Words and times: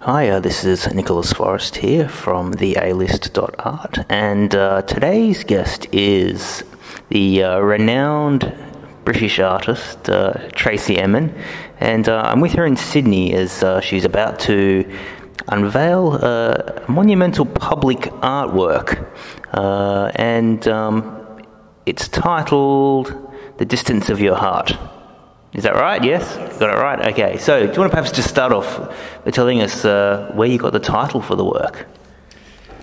Hi, 0.00 0.30
uh, 0.30 0.40
this 0.40 0.64
is 0.64 0.92
Nicholas 0.92 1.32
Forrest 1.32 1.76
here 1.76 2.08
from 2.08 2.52
the 2.52 2.76
A-List.art, 2.80 3.98
and 4.08 4.52
uh, 4.52 4.82
today's 4.82 5.44
guest 5.44 5.86
is 5.92 6.64
the 7.08 7.44
uh, 7.44 7.60
renowned 7.60 8.52
British 9.04 9.38
artist 9.38 10.10
uh, 10.10 10.48
Tracey 10.56 10.98
Emin, 10.98 11.32
and 11.78 12.08
uh, 12.08 12.20
I'm 12.24 12.40
with 12.40 12.52
her 12.54 12.66
in 12.66 12.76
Sydney 12.76 13.32
as 13.34 13.62
uh, 13.62 13.80
she's 13.80 14.04
about 14.04 14.40
to 14.40 14.90
unveil 15.46 16.14
a 16.14 16.84
monumental 16.88 17.46
public 17.46 18.00
artwork, 18.22 19.08
and 19.52 20.66
um, 20.66 21.44
it's 21.86 22.08
titled 22.08 23.14
"The 23.58 23.64
Distance 23.64 24.10
of 24.10 24.20
Your 24.20 24.34
Heart." 24.34 24.76
Is 25.54 25.64
that 25.64 25.74
right? 25.74 26.02
Yes? 26.02 26.34
Got 26.58 26.70
it 26.70 26.80
right? 26.80 27.08
Okay. 27.08 27.36
So, 27.36 27.66
do 27.66 27.72
you 27.72 27.78
want 27.78 27.90
to 27.92 27.96
perhaps 27.96 28.10
just 28.10 28.30
start 28.30 28.52
off 28.52 28.90
by 29.22 29.30
telling 29.30 29.60
us 29.60 29.84
uh, 29.84 30.30
where 30.34 30.48
you 30.48 30.56
got 30.56 30.72
the 30.72 30.80
title 30.80 31.20
for 31.20 31.36
the 31.36 31.44
work? 31.44 31.86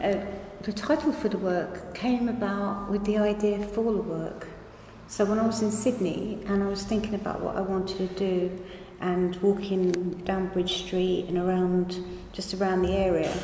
Uh, 0.04 0.18
the 0.62 0.72
title 0.72 1.12
for 1.12 1.30
the 1.30 1.40
work 1.40 1.96
came 1.96 2.30
about 2.30 2.92
with 2.92 3.04
the 3.06 3.18
idea 3.18 3.58
for 3.70 3.92
the 3.92 4.02
work. 4.04 4.48
So, 5.08 5.26
when 5.26 5.40
I 5.40 5.48
was 5.48 5.64
in 5.64 5.72
Sydney 5.72 6.44
and 6.46 6.62
I 6.62 6.68
was 6.68 6.84
thinking 6.84 7.16
about 7.16 7.42
what 7.42 7.56
I 7.56 7.62
wanted 7.62 7.98
to 7.98 8.16
do 8.16 8.64
and 9.02 9.36
walking 9.38 9.92
down 10.24 10.50
Bridge 10.50 10.84
Street 10.84 11.26
and 11.28 11.40
around, 11.40 12.06
just 12.34 12.54
around 12.54 12.84
the 12.84 12.92
area, 12.92 13.36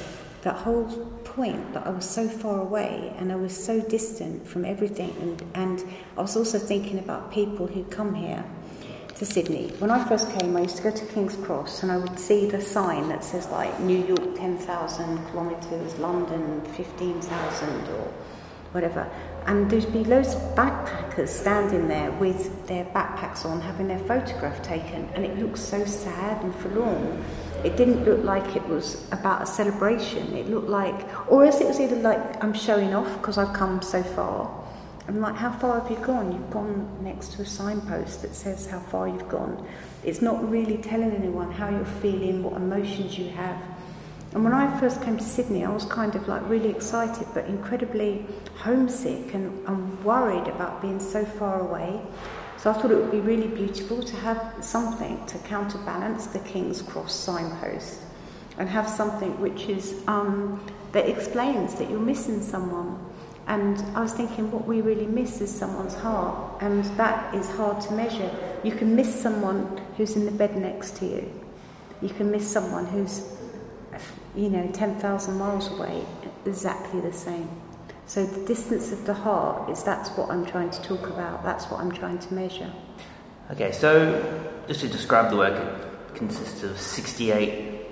that 0.43 0.55
whole 0.55 0.85
point 1.23 1.73
that 1.73 1.87
I 1.87 1.89
was 1.89 2.07
so 2.07 2.29
far 2.29 2.61
away 2.61 3.11
and 3.17 3.31
I 3.31 3.37
was 3.37 3.57
so 3.57 3.81
distant 3.81 4.47
from 4.47 4.65
everything, 4.65 5.15
and, 5.19 5.43
and 5.55 5.95
I 6.15 6.21
was 6.21 6.37
also 6.37 6.59
thinking 6.59 6.99
about 6.99 7.31
people 7.31 7.65
who 7.65 7.83
come 7.85 8.13
here 8.13 8.45
to 9.15 9.25
Sydney. 9.25 9.69
When 9.79 9.91
I 9.91 10.03
first 10.09 10.29
came, 10.37 10.57
I 10.57 10.61
used 10.63 10.75
to 10.77 10.83
go 10.83 10.91
to 10.91 11.05
King's 11.05 11.37
Cross 11.37 11.83
and 11.83 11.91
I 11.91 11.95
would 11.95 12.19
see 12.19 12.49
the 12.49 12.59
sign 12.59 13.07
that 13.07 13.23
says 13.23 13.47
like 13.47 13.79
New 13.79 14.05
York 14.05 14.35
10,000 14.35 15.31
kilometres, 15.31 15.97
London 15.99 16.61
15,000 16.73 17.69
or 17.69 18.11
whatever. 18.73 19.09
And 19.45 19.71
there'd 19.71 19.93
be 19.93 20.03
loads 20.03 20.33
of 20.33 20.41
backpackers 20.55 21.29
standing 21.29 21.87
there 21.87 22.11
with 22.11 22.67
their 22.67 22.83
backpacks 22.85 23.45
on, 23.45 23.61
having 23.61 23.87
their 23.87 23.99
photograph 23.99 24.61
taken, 24.61 25.07
and 25.13 25.23
it 25.23 25.39
looked 25.39 25.59
so 25.59 25.85
sad 25.85 26.43
and 26.43 26.53
forlorn. 26.55 27.23
It 27.63 27.77
didn't 27.77 28.03
look 28.03 28.21
like 28.25 28.57
it 28.57 28.67
was 28.67 29.07
about 29.13 29.43
a 29.43 29.45
celebration. 29.45 30.33
It 30.35 30.49
looked 30.49 30.67
like, 30.67 31.07
or 31.31 31.45
else 31.45 31.61
it 31.61 31.67
was 31.67 31.79
either 31.79 31.95
like 31.95 32.43
I'm 32.43 32.53
showing 32.53 32.93
off 32.93 33.11
because 33.17 33.37
I've 33.37 33.53
come 33.53 33.81
so 33.81 34.03
far, 34.03 34.64
I'm 35.07 35.21
like, 35.21 35.35
how 35.35 35.51
far 35.51 35.79
have 35.79 35.91
you 35.91 36.03
gone? 36.03 36.31
You've 36.31 36.49
gone 36.49 37.03
next 37.03 37.33
to 37.33 37.43
a 37.43 37.45
signpost 37.45 38.23
that 38.23 38.33
says 38.33 38.65
how 38.65 38.79
far 38.79 39.07
you've 39.07 39.29
gone. 39.29 39.67
It's 40.03 40.21
not 40.21 40.49
really 40.49 40.77
telling 40.77 41.11
anyone 41.11 41.51
how 41.51 41.69
you're 41.69 41.85
feeling, 41.85 42.41
what 42.41 42.53
emotions 42.53 43.17
you 43.17 43.29
have. 43.29 43.61
And 44.33 44.43
when 44.43 44.53
I 44.53 44.79
first 44.79 45.01
came 45.03 45.17
to 45.17 45.23
Sydney, 45.23 45.63
I 45.63 45.69
was 45.69 45.85
kind 45.85 46.15
of 46.15 46.27
like 46.27 46.47
really 46.49 46.69
excited, 46.69 47.27
but 47.35 47.45
incredibly 47.45 48.25
homesick 48.55 49.33
and, 49.35 49.65
and 49.67 50.03
worried 50.03 50.47
about 50.47 50.81
being 50.81 50.99
so 50.99 51.23
far 51.23 51.59
away. 51.59 52.01
So 52.57 52.71
I 52.71 52.73
thought 52.73 52.89
it 52.89 52.97
would 52.97 53.11
be 53.11 53.19
really 53.19 53.47
beautiful 53.47 54.01
to 54.01 54.15
have 54.17 54.55
something 54.59 55.23
to 55.27 55.37
counterbalance 55.39 56.25
the 56.25 56.39
King's 56.39 56.81
Cross 56.81 57.13
signpost 57.13 58.01
and 58.57 58.67
have 58.67 58.89
something 58.89 59.39
which 59.39 59.65
is 59.65 60.03
um, 60.07 60.65
that 60.93 61.07
explains 61.07 61.75
that 61.75 61.89
you're 61.91 61.99
missing 61.99 62.41
someone 62.41 62.99
and 63.47 63.77
I 63.95 64.01
was 64.01 64.13
thinking, 64.13 64.51
what 64.51 64.65
we 64.65 64.81
really 64.81 65.05
miss 65.05 65.39
is 65.39 65.53
someone's 65.53 65.93
heart, 65.93 66.61
and 66.61 66.83
that 66.97 67.33
is 67.35 67.47
hard 67.51 67.79
to 67.81 67.93
measure. 67.93 68.31
You 68.63 68.71
can 68.71 68.95
miss 68.95 69.13
someone 69.13 69.81
who's 69.97 70.15
in 70.15 70.25
the 70.25 70.31
bed 70.31 70.57
next 70.57 70.97
to 70.97 71.05
you. 71.05 71.31
You 72.01 72.09
can 72.09 72.31
miss 72.31 72.49
someone 72.49 72.87
who's, 72.87 73.23
you 74.35 74.49
know, 74.49 74.67
10,000 74.73 75.37
miles 75.37 75.71
away, 75.71 76.03
exactly 76.45 77.01
the 77.01 77.13
same. 77.13 77.49
So 78.07 78.25
the 78.25 78.45
distance 78.45 78.91
of 78.91 79.05
the 79.05 79.13
heart 79.13 79.69
is 79.69 79.83
that's 79.83 80.09
what 80.11 80.29
I'm 80.29 80.45
trying 80.45 80.71
to 80.71 80.81
talk 80.81 81.07
about. 81.07 81.43
That's 81.43 81.65
what 81.65 81.79
I'm 81.79 81.91
trying 81.91 82.19
to 82.19 82.33
measure. 82.33 82.71
Okay, 83.51 83.71
so 83.71 84.51
just 84.67 84.81
to 84.81 84.87
describe 84.87 85.29
the 85.29 85.37
work, 85.37 85.55
it 86.09 86.15
consists 86.15 86.63
of 86.63 86.79
68 86.79 87.85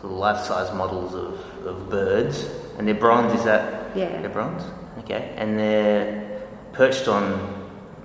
sort 0.00 0.04
of 0.04 0.10
life-size 0.12 0.74
models 0.74 1.14
of, 1.14 1.66
of 1.66 1.90
birds, 1.90 2.48
and 2.78 2.88
they're 2.88 2.94
bronze. 2.94 3.38
Is 3.38 3.44
that 3.44 3.79
yeah. 3.94 4.20
They're 4.20 4.30
bronze? 4.30 4.62
Okay. 4.98 5.34
And 5.36 5.58
they're 5.58 6.42
perched 6.72 7.08
on 7.08 7.58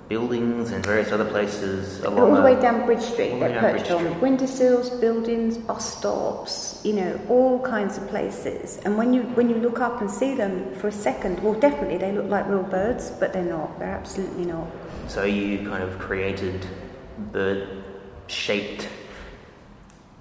buildings 0.08 0.70
and 0.70 0.86
various 0.86 1.10
other 1.10 1.24
places 1.24 2.00
along 2.00 2.18
all 2.20 2.36
the 2.36 2.42
way 2.42 2.60
down 2.60 2.86
Bridge 2.86 3.02
Street. 3.02 3.40
They're 3.40 3.60
perched 3.60 3.90
on 3.90 4.20
windowsills, 4.20 4.90
buildings, 4.90 5.58
bus 5.58 5.98
stops, 5.98 6.80
you 6.84 6.92
know, 6.92 7.20
all 7.28 7.60
kinds 7.60 7.98
of 7.98 8.06
places. 8.08 8.78
And 8.84 8.96
when 8.96 9.12
you 9.12 9.22
when 9.34 9.48
you 9.48 9.56
look 9.56 9.80
up 9.80 10.00
and 10.00 10.10
see 10.10 10.34
them 10.34 10.72
for 10.74 10.88
a 10.88 10.92
second, 10.92 11.42
well, 11.42 11.54
definitely 11.54 11.98
they 11.98 12.12
look 12.12 12.28
like 12.28 12.46
real 12.48 12.62
birds, 12.62 13.10
but 13.10 13.32
they're 13.32 13.42
not. 13.42 13.78
They're 13.78 13.88
absolutely 13.88 14.44
not. 14.44 14.68
So 15.08 15.24
you 15.24 15.68
kind 15.68 15.82
of 15.82 15.98
created 15.98 16.66
bird-shaped 17.32 18.88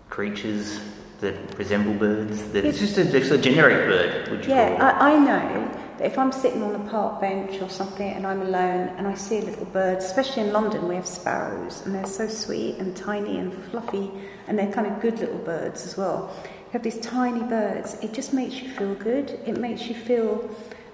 creatures 0.10 0.80
that 1.22 1.58
resemble 1.58 1.94
birds? 1.94 2.44
That 2.52 2.66
it's, 2.66 2.80
just 2.80 2.98
a, 2.98 3.06
just 3.06 3.32
a 3.32 3.38
generic 3.38 3.88
bird, 3.88 4.30
would 4.30 4.46
you 4.46 4.52
Yeah, 4.52 4.96
I, 5.00 5.14
I, 5.14 5.18
know 5.18 5.72
that 5.98 6.06
if 6.06 6.18
I'm 6.18 6.32
sitting 6.32 6.62
on 6.64 6.76
a 6.76 6.90
park 6.90 7.22
bench 7.22 7.62
or 7.62 7.70
something 7.70 8.12
and 8.12 8.26
I'm 8.26 8.42
alone 8.42 8.90
and 8.98 9.08
I 9.08 9.14
see 9.16 9.40
a 9.40 9.42
little 9.42 9.66
bird, 9.66 10.00
especially 10.00 10.44
in 10.44 10.54
London, 10.54 10.88
we 10.88 10.96
have 10.96 11.08
sparrows 11.08 11.84
and 11.86 11.96
they're 11.96 12.06
so 12.06 12.28
sweet 12.28 12.76
and 12.78 12.96
tiny 12.96 13.38
and 13.38 13.54
fluffy 13.66 14.12
and 14.48 14.58
they're 14.58 14.72
kind 14.72 14.88
of 14.88 15.02
good 15.02 15.20
little 15.20 15.40
birds 15.40 15.86
as 15.86 15.98
well. 15.98 16.34
You 16.44 16.72
have 16.72 16.84
these 16.84 17.00
tiny 17.00 17.44
birds, 17.44 17.98
it 18.02 18.14
just 18.14 18.34
makes 18.34 18.62
you 18.62 18.70
feel 18.70 18.96
good. 18.96 19.40
It 19.46 19.58
makes 19.58 19.88
you 19.88 19.96
feel 19.96 20.50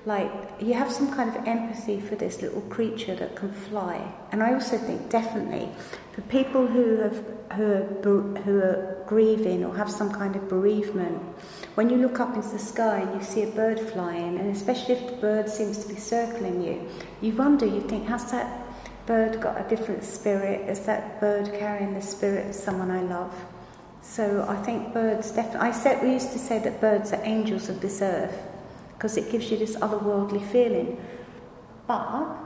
like 0.05 0.31
you 0.59 0.73
have 0.73 0.91
some 0.91 1.13
kind 1.13 1.29
of 1.29 1.47
empathy 1.47 1.99
for 1.99 2.15
this 2.15 2.41
little 2.41 2.61
creature 2.61 3.15
that 3.15 3.35
can 3.35 3.51
fly. 3.51 4.01
And 4.31 4.41
I 4.41 4.53
also 4.53 4.77
think 4.77 5.09
definitely 5.09 5.69
for 6.13 6.21
people 6.21 6.65
who 6.65 6.97
have 6.97 7.23
who 7.53 7.73
are, 7.73 8.41
who 8.41 8.59
are 8.59 9.03
grieving 9.07 9.63
or 9.65 9.75
have 9.75 9.91
some 9.91 10.11
kind 10.11 10.35
of 10.35 10.47
bereavement, 10.47 11.21
when 11.75 11.89
you 11.89 11.97
look 11.97 12.19
up 12.19 12.35
into 12.35 12.47
the 12.49 12.59
sky 12.59 12.99
and 12.99 13.19
you 13.19 13.25
see 13.25 13.43
a 13.43 13.47
bird 13.47 13.79
flying, 13.79 14.39
and 14.39 14.55
especially 14.55 14.95
if 14.95 15.05
the 15.07 15.17
bird 15.17 15.49
seems 15.49 15.77
to 15.79 15.93
be 15.93 15.99
circling 15.99 16.61
you, 16.61 16.87
you 17.21 17.33
wonder, 17.33 17.65
you 17.65 17.81
think, 17.81 18.07
has 18.07 18.31
that 18.31 18.65
bird 19.05 19.41
got 19.41 19.59
a 19.59 19.69
different 19.69 20.03
spirit? 20.03 20.67
Is 20.69 20.85
that 20.85 21.19
bird 21.19 21.53
carrying 21.59 21.93
the 21.93 22.01
spirit 22.01 22.47
of 22.47 22.55
someone 22.55 22.89
I 22.89 23.01
love? 23.01 23.33
So 24.01 24.45
I 24.47 24.55
think 24.63 24.93
birds 24.93 25.31
definitely. 25.31 25.69
I 25.69 25.71
said 25.71 26.01
we 26.01 26.13
used 26.13 26.31
to 26.31 26.39
say 26.39 26.59
that 26.59 26.81
birds 26.81 27.11
are 27.13 27.21
angels 27.23 27.69
of 27.69 27.81
this 27.81 28.01
earth 28.01 28.35
because 29.01 29.17
it 29.17 29.31
gives 29.31 29.49
you 29.49 29.57
this 29.57 29.75
otherworldly 29.77 30.45
feeling. 30.51 30.95
But 31.87 32.37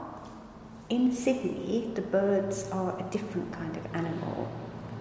in 0.88 1.12
Sydney, 1.12 1.90
the 1.94 2.00
birds 2.00 2.70
are 2.70 2.98
a 2.98 3.02
different 3.10 3.52
kind 3.52 3.76
of 3.76 3.84
animal. 3.94 4.50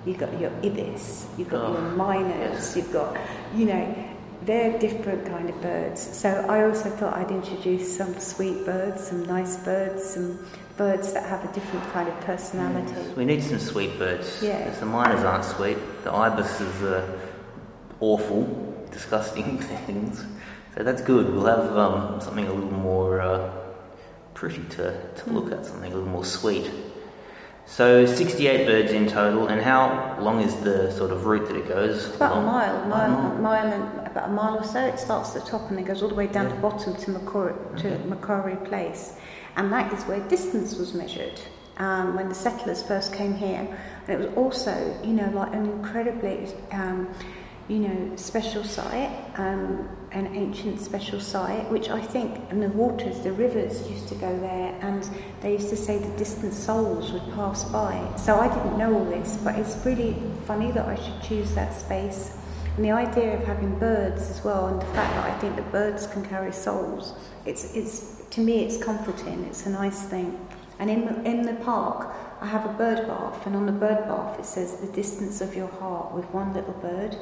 You've 0.06 0.18
got 0.18 0.38
your 0.38 0.52
ibis, 0.62 1.28
you've 1.38 1.48
got 1.48 1.62
oh, 1.62 1.72
your 1.72 1.92
miners, 1.92 2.76
you've 2.76 2.92
got, 2.92 3.18
you 3.56 3.68
know, 3.68 4.06
they're 4.42 4.78
different 4.80 5.26
kind 5.28 5.50
of 5.50 5.62
birds. 5.62 6.02
So 6.02 6.30
I 6.50 6.66
also 6.66 6.90
thought 6.90 7.14
I'd 7.14 7.32
introduce 7.32 7.96
some 7.96 8.20
sweet 8.20 8.66
birds, 8.66 9.08
some 9.08 9.24
nice 9.26 9.56
birds, 9.64 10.04
some 10.04 10.46
birds 10.76 11.14
that 11.14 11.24
have 11.24 11.50
a 11.50 11.54
different 11.54 11.90
kind 11.94 12.10
of 12.10 12.20
personality. 12.20 12.94
Yes, 12.98 13.16
we 13.16 13.24
need 13.24 13.42
some 13.42 13.60
sweet 13.60 13.98
birds. 13.98 14.44
Yeah. 14.44 14.66
Because 14.66 14.82
the 14.82 14.88
miners 14.88 15.24
aren't 15.24 15.46
sweet. 15.46 15.78
The 16.04 16.12
ibises 16.12 16.84
are 16.84 17.18
awful, 18.02 18.44
disgusting 18.92 19.58
things. 19.88 20.26
So 20.76 20.84
that's 20.84 21.02
good. 21.02 21.34
We'll 21.34 21.46
have 21.46 21.78
um, 21.78 22.20
something 22.20 22.48
a 22.48 22.54
little 22.54 22.72
more 22.72 23.22
uh, 23.22 23.50
pretty 24.34 24.64
to, 24.72 25.00
to 25.16 25.30
look 25.30 25.52
at, 25.52 25.66
something 25.66 25.92
a 25.92 25.96
little 25.96 26.10
more 26.10 26.26
sweet. 26.26 26.70
So 27.66 28.06
68 28.06 28.68
birds 28.68 28.92
in 28.92 29.08
total, 29.08 29.48
and 29.48 29.62
how 29.62 30.18
long 30.20 30.42
is 30.42 30.54
the 30.58 30.92
sort 30.92 31.12
of 31.12 31.26
route 31.26 31.48
that 31.48 31.56
it 31.56 31.68
goes? 31.68 32.14
About 32.16 32.38
a 32.38 32.42
mile, 32.42 32.86
mile, 32.88 33.10
mile, 33.10 33.38
mile 33.40 33.74
and 33.74 34.08
about 34.08 34.30
a 34.30 34.32
mile 34.32 34.58
or 34.58 34.64
so. 34.64 34.86
It 34.86 35.00
starts 35.00 35.36
at 35.36 35.46
the 35.46 35.50
top 35.50 35.70
and 35.70 35.78
then 35.78 35.86
goes 35.86 36.04
all 36.04 36.10
the 36.10 36.16
way 36.16 36.28
down 36.28 36.44
yeah. 36.44 36.50
to 36.50 36.56
the 36.56 36.62
bottom 36.62 36.96
to 36.96 37.12
Macquarie, 37.12 37.56
to 37.78 37.96
okay. 37.96 38.06
Macquarie 38.06 38.58
Place, 38.68 39.18
and 39.56 39.72
that 39.72 39.92
is 39.94 40.04
where 40.04 40.20
distance 40.28 40.76
was 40.76 40.94
measured. 40.94 41.40
Um, 41.78 42.16
when 42.16 42.30
the 42.30 42.36
settlers 42.36 42.84
first 42.84 43.14
came 43.14 43.34
here, 43.34 43.68
and 44.08 44.10
it 44.10 44.28
was 44.28 44.38
also, 44.38 44.98
you 45.04 45.14
know, 45.14 45.30
like 45.32 45.54
an 45.54 45.66
incredibly 45.66 46.48
um, 46.72 47.10
you 47.68 47.80
know, 47.80 48.16
special 48.16 48.64
site, 48.64 49.12
um, 49.38 49.90
an 50.12 50.28
ancient 50.36 50.80
special 50.80 51.20
site, 51.20 51.70
which 51.72 51.90
I 51.90 52.00
think, 52.00 52.40
and 52.52 52.62
the 52.62 52.70
waters, 52.70 53.20
the 53.22 53.32
rivers 53.32 53.90
used 53.90 54.08
to 54.10 54.16
go 54.16 54.40
there, 54.40 54.78
and 54.82 55.10
they 55.42 55.54
used 55.54 55.70
to 55.70 55.76
say 55.76 55.98
the 55.98 56.16
distant 56.18 56.54
souls 56.54 57.12
would 57.12 57.34
pass 57.34 57.64
by. 57.66 58.00
So 58.18 58.40
I 58.40 58.48
didn't 58.48 58.78
know 58.78 58.94
all 58.94 59.06
this, 59.06 59.38
but 59.44 59.58
it's 59.58 59.84
really 59.84 60.16
funny 60.46 60.72
that 60.74 60.88
I 60.88 60.96
should 60.96 61.22
choose 61.24 61.56
that 61.56 61.74
space. 61.74 62.38
And 62.76 62.86
the 62.86 62.92
idea 62.92 63.36
of 63.36 63.44
having 63.46 63.80
birds 63.80 64.30
as 64.30 64.44
well, 64.44 64.68
and 64.68 64.80
the 64.82 64.86
fact 64.88 65.16
that 65.16 65.34
I 65.34 65.38
think 65.40 65.56
that 65.56 65.72
birds 65.72 66.06
can 66.08 66.24
carry 66.26 66.52
souls, 66.52 67.14
it's, 67.46 67.74
it's 67.74 68.22
to 68.32 68.42
me, 68.42 68.64
it's 68.66 68.78
comforting. 68.78 69.44
It's 69.46 69.66
a 69.66 69.70
nice 69.70 70.04
thing. 70.04 70.38
And 70.78 70.90
in 70.90 71.26
in 71.26 71.44
the 71.44 71.54
park, 71.54 72.14
I 72.42 72.48
have 72.48 72.66
a 72.66 72.74
bird 72.74 73.08
bath, 73.08 73.48
and 73.48 73.56
on 73.56 73.66
the 73.66 73.72
bird 73.72 74.08
bath 74.10 74.38
it 74.38 74.46
says 74.46 74.76
the 74.76 74.88
distance 74.88 75.40
of 75.40 75.56
your 75.56 75.70
heart 75.70 76.14
with 76.14 76.26
one 76.34 76.54
little 76.54 76.74
bird. 76.74 77.16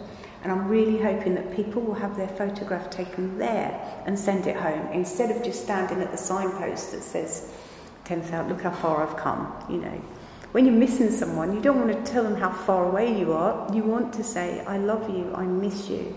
And 0.43 0.51
I'm 0.51 0.67
really 0.67 1.01
hoping 1.01 1.35
that 1.35 1.55
people 1.55 1.81
will 1.81 1.93
have 1.93 2.17
their 2.17 2.27
photograph 2.27 2.89
taken 2.89 3.37
there 3.37 4.03
and 4.05 4.19
send 4.19 4.45
it 4.45 4.57
home 4.57 4.87
instead 4.91 5.35
of 5.35 5.41
just 5.41 5.63
standing 5.63 6.01
at 6.01 6.11
the 6.11 6.17
signpost 6.17 6.91
that 6.91 7.01
says 7.01 7.53
10,000, 8.03 8.49
look 8.49 8.61
how 8.61 8.71
far 8.71 9.07
I've 9.07 9.15
come, 9.15 9.53
you 9.69 9.77
know. 9.77 10.01
When 10.51 10.65
you're 10.65 10.75
missing 10.75 11.09
someone, 11.09 11.55
you 11.55 11.61
don't 11.61 11.79
want 11.79 12.05
to 12.05 12.11
tell 12.11 12.23
them 12.23 12.35
how 12.35 12.51
far 12.51 12.85
away 12.85 13.17
you 13.17 13.33
are. 13.33 13.73
You 13.73 13.83
want 13.83 14.13
to 14.13 14.23
say, 14.23 14.59
I 14.65 14.77
love 14.77 15.09
you, 15.09 15.33
I 15.33 15.43
miss 15.45 15.89
you. 15.89 16.13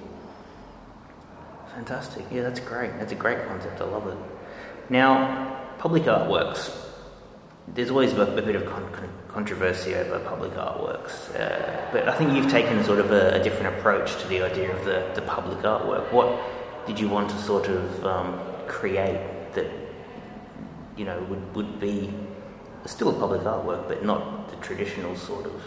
Fantastic. 1.75 2.25
Yeah, 2.31 2.43
that's 2.43 2.61
great. 2.61 2.99
That's 2.99 3.13
a 3.13 3.17
great 3.17 3.47
concept. 3.47 3.81
I 3.81 3.85
love 3.85 4.07
it. 4.09 4.17
Now, 4.91 5.61
public 5.79 6.05
artworks. 6.05 6.86
There's 7.69 7.91
always 7.91 8.13
a, 8.13 8.23
a 8.23 8.43
bit 8.43 8.57
of 8.57 8.65
con- 8.67 8.91
con- 8.93 9.09
controversy 9.29 9.95
over 9.95 10.19
public 10.21 10.53
artworks, 10.53 11.35
uh, 11.39 11.91
but 11.93 12.09
I 12.09 12.17
think 12.17 12.33
you've 12.33 12.51
taken 12.51 12.83
sort 12.85 13.01
of 13.01 13.11
a, 13.11 13.35
a, 13.35 13.43
different 13.43 13.77
approach 13.77 14.17
to 14.23 14.29
the 14.29 14.43
idea 14.43 14.75
of 14.75 14.85
the, 14.85 15.11
the 15.15 15.23
public 15.23 15.59
artwork. 15.59 16.11
What 16.13 16.39
did 16.87 16.99
you 16.99 17.09
want 17.09 17.29
to 17.31 17.39
sort 17.39 17.69
of 17.69 18.07
um, 18.07 18.41
create 18.67 19.53
that 19.55 19.67
you 20.97 21.05
know 21.05 21.21
would, 21.25 21.55
would 21.55 21.81
be 21.81 22.15
still 22.87 23.11
a 23.11 23.19
public 23.19 23.43
artwork, 23.43 23.89
but 23.89 24.05
not 24.05 24.49
the 24.49 24.57
traditional 24.57 25.17
sort 25.17 25.47
of? 25.47 25.63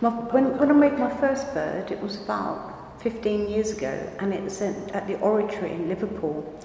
My, 0.00 0.10
when, 0.10 0.58
when 0.58 0.70
I 0.70 0.74
made 0.74 0.98
my 0.98 1.14
first 1.20 1.52
bird, 1.54 1.90
it 1.92 2.00
was 2.00 2.20
about 2.24 3.00
15 3.02 3.48
years 3.48 3.76
ago, 3.76 4.10
and 4.18 4.32
it 4.32 4.42
was 4.42 4.60
at 4.62 5.06
the 5.06 5.18
Oratory 5.20 5.72
in 5.72 5.88
Liverpool 5.88 6.58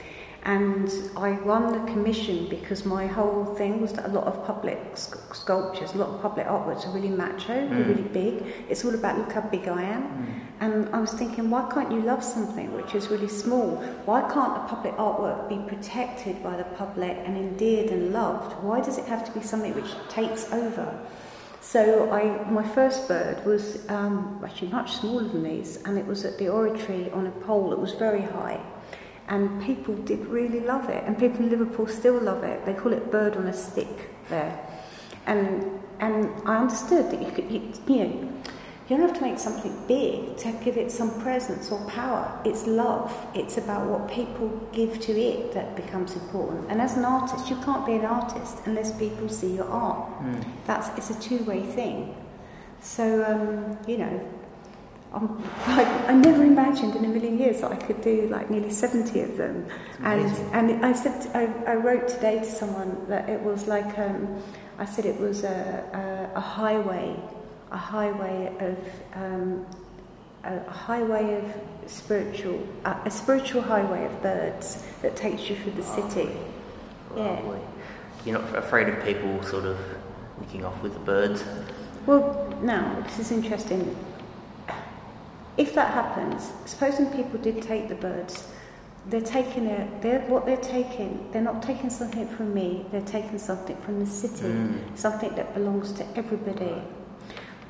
and 0.47 0.89
I 1.17 1.31
won 1.31 1.73
the 1.73 1.91
commission 1.91 2.47
because 2.47 2.85
my 2.85 3.05
whole 3.05 3.43
thing 3.55 3.81
was 3.81 3.91
that 3.93 4.05
a 4.05 4.13
lot 4.13 4.23
of 4.27 4.45
public 4.45 4.79
sculptures, 4.95 5.93
a 5.93 5.97
lot 5.97 6.07
of 6.07 6.21
public 6.21 6.47
artworks 6.47 6.87
are 6.87 6.91
really 6.91 7.09
macho, 7.09 7.53
mm. 7.53 7.85
really 7.85 8.01
big. 8.01 8.45
It's 8.69 8.85
all 8.85 8.95
about 8.95 9.17
look 9.17 9.33
how 9.33 9.41
big 9.41 9.67
I 9.67 9.83
am. 9.83 10.03
Mm. 10.03 10.39
And 10.61 10.95
I 10.95 11.01
was 11.01 11.11
thinking, 11.11 11.49
why 11.49 11.69
can't 11.69 11.91
you 11.91 11.99
love 11.99 12.23
something 12.23 12.73
which 12.73 12.95
is 12.95 13.09
really 13.09 13.27
small? 13.27 13.75
Why 14.05 14.21
can't 14.21 14.55
a 14.55 14.65
public 14.73 14.95
artwork 14.95 15.49
be 15.49 15.57
protected 15.67 16.41
by 16.41 16.55
the 16.55 16.63
public 16.63 17.17
and 17.25 17.35
endeared 17.35 17.89
and 17.89 18.13
loved? 18.13 18.63
Why 18.63 18.79
does 18.79 18.97
it 18.97 19.05
have 19.05 19.25
to 19.25 19.31
be 19.37 19.45
something 19.45 19.75
which 19.75 19.91
takes 20.07 20.53
over? 20.53 20.97
So 21.59 22.09
I, 22.09 22.49
my 22.49 22.65
first 22.69 23.09
bird 23.09 23.45
was 23.45 23.85
um, 23.89 24.41
actually 24.45 24.69
much 24.69 24.93
smaller 24.93 25.27
than 25.27 25.43
these, 25.43 25.83
and 25.83 25.97
it 25.97 26.07
was 26.07 26.23
at 26.23 26.37
the 26.37 26.47
oratory 26.47 27.11
on 27.11 27.27
a 27.27 27.31
pole 27.31 27.71
that 27.71 27.79
was 27.79 27.91
very 27.95 28.21
high 28.21 28.61
and 29.27 29.61
people 29.63 29.95
did 29.95 30.25
really 30.27 30.61
love 30.61 30.89
it, 30.89 31.03
and 31.05 31.17
people 31.17 31.39
in 31.39 31.49
Liverpool 31.49 31.87
still 31.87 32.19
love 32.19 32.43
it. 32.43 32.65
They 32.65 32.73
call 32.73 32.93
it 32.93 33.11
bird 33.11 33.35
on 33.35 33.47
a 33.47 33.53
stick 33.53 34.09
there, 34.29 34.57
and 35.25 35.81
and 35.99 36.29
I 36.45 36.57
understood 36.57 37.11
that 37.11 37.21
you 37.21 37.31
could, 37.31 37.51
you, 37.51 37.73
you 37.87 38.03
know, 38.03 38.33
you 38.87 38.95
don't 38.95 39.07
have 39.07 39.17
to 39.17 39.21
make 39.21 39.37
something 39.37 39.75
big 39.87 40.37
to 40.37 40.51
give 40.63 40.77
it 40.77 40.91
some 40.91 41.19
presence 41.19 41.71
or 41.71 41.79
power. 41.89 42.39
It's 42.45 42.65
love. 42.67 43.13
It's 43.33 43.57
about 43.57 43.85
what 43.87 44.09
people 44.09 44.47
give 44.71 44.99
to 45.01 45.11
it 45.11 45.53
that 45.53 45.75
becomes 45.75 46.13
important. 46.15 46.69
And 46.69 46.81
as 46.81 46.95
an 46.95 47.03
artist, 47.03 47.49
you 47.49 47.57
can't 47.57 47.85
be 47.85 47.93
an 47.93 48.05
artist 48.05 48.59
unless 48.65 48.97
people 48.97 49.27
see 49.27 49.55
your 49.55 49.67
art. 49.69 50.07
Mm. 50.21 50.45
That's 50.65 50.87
it's 50.97 51.09
a 51.09 51.19
two-way 51.19 51.63
thing. 51.63 52.15
So 52.79 53.25
um, 53.25 53.77
you 53.87 53.97
know, 53.97 54.36
um, 55.13 55.41
I, 55.65 55.83
I 56.07 56.13
never 56.13 56.43
imagined 56.43 56.95
in 56.95 57.05
a 57.05 57.07
million 57.07 57.37
years 57.39 57.61
that 57.61 57.71
I 57.71 57.75
could 57.75 58.01
do 58.01 58.27
like 58.27 58.49
nearly 58.49 58.71
70 58.71 59.19
of 59.21 59.37
them. 59.37 59.65
And, 60.03 60.25
and 60.53 60.85
I 60.85 60.93
said, 60.93 61.29
I, 61.33 61.71
I 61.71 61.75
wrote 61.75 62.07
today 62.07 62.39
to 62.39 62.45
someone 62.45 63.05
that 63.07 63.29
it 63.29 63.41
was 63.41 63.67
like, 63.67 63.97
um, 63.97 64.41
I 64.77 64.85
said 64.85 65.05
it 65.05 65.19
was 65.19 65.43
a, 65.43 66.29
a, 66.33 66.37
a 66.37 66.41
highway, 66.41 67.15
a 67.71 67.77
highway 67.77 68.53
of, 68.59 68.77
um, 69.15 69.65
a, 70.43 70.69
highway 70.69 71.35
of 71.35 71.89
spiritual, 71.89 72.67
a, 72.85 72.97
a 73.05 73.11
spiritual 73.11 73.61
highway 73.61 74.05
of 74.05 74.21
birds 74.21 74.83
that 75.01 75.15
takes 75.15 75.49
you 75.49 75.55
through 75.55 75.73
the 75.73 75.83
city. 75.83 76.29
Lovely. 77.15 77.59
Yeah. 77.59 77.65
You're 78.25 78.39
not 78.41 78.55
afraid 78.57 78.89
of 78.89 79.03
people 79.05 79.41
sort 79.43 79.65
of 79.65 79.79
nicking 80.39 80.65
off 80.65 80.81
with 80.81 80.93
the 80.93 80.99
birds? 80.99 81.43
Well, 82.05 82.57
now, 82.61 82.99
this 83.01 83.19
is 83.19 83.31
interesting 83.31 83.95
if 85.57 85.73
that 85.73 85.93
happens, 85.93 86.51
supposing 86.65 87.07
people 87.07 87.39
did 87.39 87.61
take 87.61 87.87
the 87.89 87.95
birds, 87.95 88.47
they're 89.07 89.21
taking 89.21 89.65
it, 89.65 90.01
they're, 90.01 90.19
what 90.21 90.45
they're 90.45 90.57
taking, 90.57 91.29
they're 91.31 91.41
not 91.41 91.63
taking 91.63 91.89
something 91.89 92.27
from 92.27 92.53
me, 92.53 92.85
they're 92.91 93.01
taking 93.01 93.39
something 93.39 93.77
from 93.77 93.99
the 93.99 94.05
city, 94.05 94.49
mm. 94.49 94.97
something 94.97 95.33
that 95.35 95.53
belongs 95.53 95.93
to 95.93 96.05
everybody. 96.17 96.81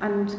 And 0.00 0.30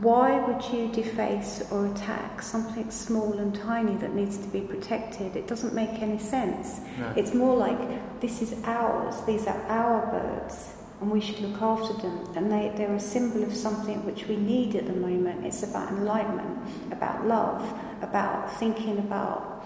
why 0.00 0.38
would 0.38 0.64
you 0.72 0.92
deface 0.92 1.66
or 1.70 1.86
attack 1.86 2.42
something 2.42 2.90
small 2.90 3.38
and 3.38 3.54
tiny 3.54 3.96
that 3.96 4.14
needs 4.14 4.36
to 4.38 4.48
be 4.48 4.60
protected? 4.60 5.34
It 5.34 5.46
doesn't 5.46 5.74
make 5.74 6.02
any 6.02 6.18
sense. 6.18 6.80
No. 6.98 7.12
It's 7.16 7.34
more 7.34 7.56
like 7.56 8.20
this 8.20 8.42
is 8.42 8.54
ours, 8.64 9.20
these 9.26 9.46
are 9.46 9.60
our 9.68 10.06
birds 10.06 10.77
and 11.00 11.10
we 11.10 11.20
should 11.20 11.38
look 11.40 11.62
after 11.62 11.94
them. 11.94 12.26
And 12.34 12.50
they, 12.50 12.72
they're 12.76 12.94
a 12.94 13.00
symbol 13.00 13.44
of 13.44 13.54
something 13.54 14.04
which 14.04 14.26
we 14.26 14.36
need 14.36 14.74
at 14.74 14.86
the 14.86 14.92
moment. 14.92 15.46
It's 15.46 15.62
about 15.62 15.90
enlightenment, 15.90 16.58
about 16.90 17.26
love, 17.26 17.62
about 18.02 18.52
thinking 18.58 18.98
about, 18.98 19.64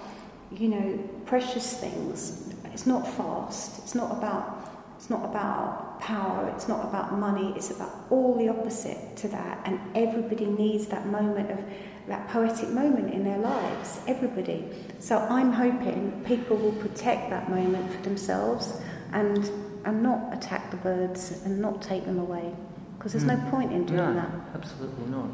you 0.51 0.69
know, 0.69 0.99
precious 1.25 1.75
things. 1.75 2.53
It's 2.73 2.87
not 2.87 3.07
fast. 3.17 3.79
It's 3.79 3.95
not 3.95 4.13
about. 4.13 4.69
It's 4.97 5.11
not 5.11 5.25
about 5.25 6.01
power. 6.01 6.49
It's 6.55 6.69
not 6.69 6.85
about 6.85 7.19
money. 7.19 7.53
It's 7.57 7.71
about 7.71 7.91
all 8.11 8.37
the 8.37 8.49
opposite 8.49 9.17
to 9.17 9.29
that. 9.29 9.61
And 9.65 9.81
everybody 9.97 10.47
needs 10.47 10.87
that 10.89 11.07
moment 11.07 11.51
of 11.51 11.59
that 12.07 12.29
poetic 12.29 12.69
moment 12.69 13.13
in 13.13 13.25
their 13.25 13.39
lives. 13.39 14.01
Everybody. 14.07 14.65
So 15.01 15.19
I'm 15.19 15.53
hoping 15.53 16.23
people 16.25 16.57
will 16.57 16.73
protect 16.73 17.31
that 17.31 17.49
moment 17.51 17.93
for 17.93 18.03
themselves 18.03 18.81
and 19.13 19.51
and 19.85 20.03
not 20.03 20.33
attack 20.33 20.71
the 20.71 20.77
birds 20.79 21.43
and 21.45 21.61
not 21.61 21.83
take 21.83 22.05
them 22.05 22.19
away 22.19 22.53
because 22.97 23.13
there's 23.13 23.25
mm. 23.25 23.37
no 23.37 23.37
hmm. 23.37 23.51
point 23.51 23.73
in 23.73 23.85
doing 23.85 23.99
no, 23.99 24.15
that. 24.15 24.31
Absolutely 24.55 25.07
not. 25.07 25.29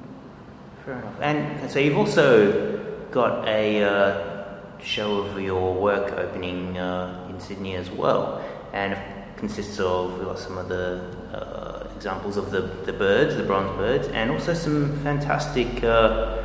Fair 0.85 1.01
enough. 1.01 1.21
And 1.21 1.71
so 1.71 1.79
you've 1.79 1.99
also 1.99 2.79
got 3.11 3.47
a 3.47 3.83
uh, 3.83 4.81
show 4.81 5.19
of 5.19 5.39
your 5.41 5.75
work 5.75 6.13
opening 6.13 6.79
uh, 6.79 7.27
in 7.29 7.39
Sydney 7.41 7.75
as 7.75 7.91
well, 7.91 8.43
and 8.73 8.95
it 8.95 8.99
consists 9.37 9.79
of 9.81 10.39
some 10.39 10.57
of 10.57 10.69
the 10.69 11.15
uh, 11.33 11.87
examples 11.95 12.37
of 12.37 12.51
the, 12.51 12.63
the 12.87 12.93
birds, 12.93 13.37
the 13.37 13.43
bronze 13.43 13.77
birds, 13.77 14.09
and 14.09 14.31
also 14.31 14.55
some 14.55 14.97
fantastic 15.03 15.85
uh, 15.85 16.43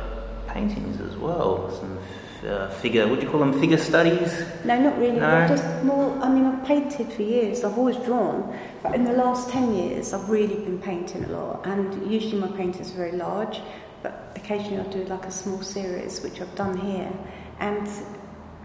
paintings 0.48 1.00
as 1.00 1.16
well. 1.16 1.70
Some 1.70 1.98
uh, 2.46 2.68
figure, 2.70 3.06
would 3.08 3.22
you 3.22 3.28
call 3.28 3.40
them 3.40 3.58
figure 3.58 3.78
studies? 3.78 4.44
No, 4.64 4.78
not 4.78 4.98
really. 4.98 5.20
No. 5.20 5.46
just 5.48 5.64
more, 5.84 6.18
I 6.22 6.28
mean, 6.28 6.44
I've 6.46 6.64
painted 6.64 7.12
for 7.12 7.22
years, 7.22 7.64
I've 7.64 7.78
always 7.78 7.96
drawn, 7.98 8.56
but 8.82 8.94
in 8.94 9.04
the 9.04 9.12
last 9.12 9.50
10 9.50 9.74
years, 9.74 10.12
I've 10.12 10.28
really 10.28 10.56
been 10.56 10.78
painting 10.78 11.24
a 11.24 11.28
lot. 11.28 11.66
And 11.66 12.10
usually 12.10 12.38
my 12.40 12.48
paintings 12.48 12.92
are 12.92 12.96
very 12.96 13.12
large, 13.12 13.60
but 14.02 14.32
occasionally 14.36 14.78
I'll 14.78 14.90
do 14.90 15.04
like 15.04 15.24
a 15.24 15.30
small 15.30 15.62
series, 15.62 16.20
which 16.22 16.40
I've 16.40 16.54
done 16.54 16.76
here. 16.76 17.12
And 17.60 17.88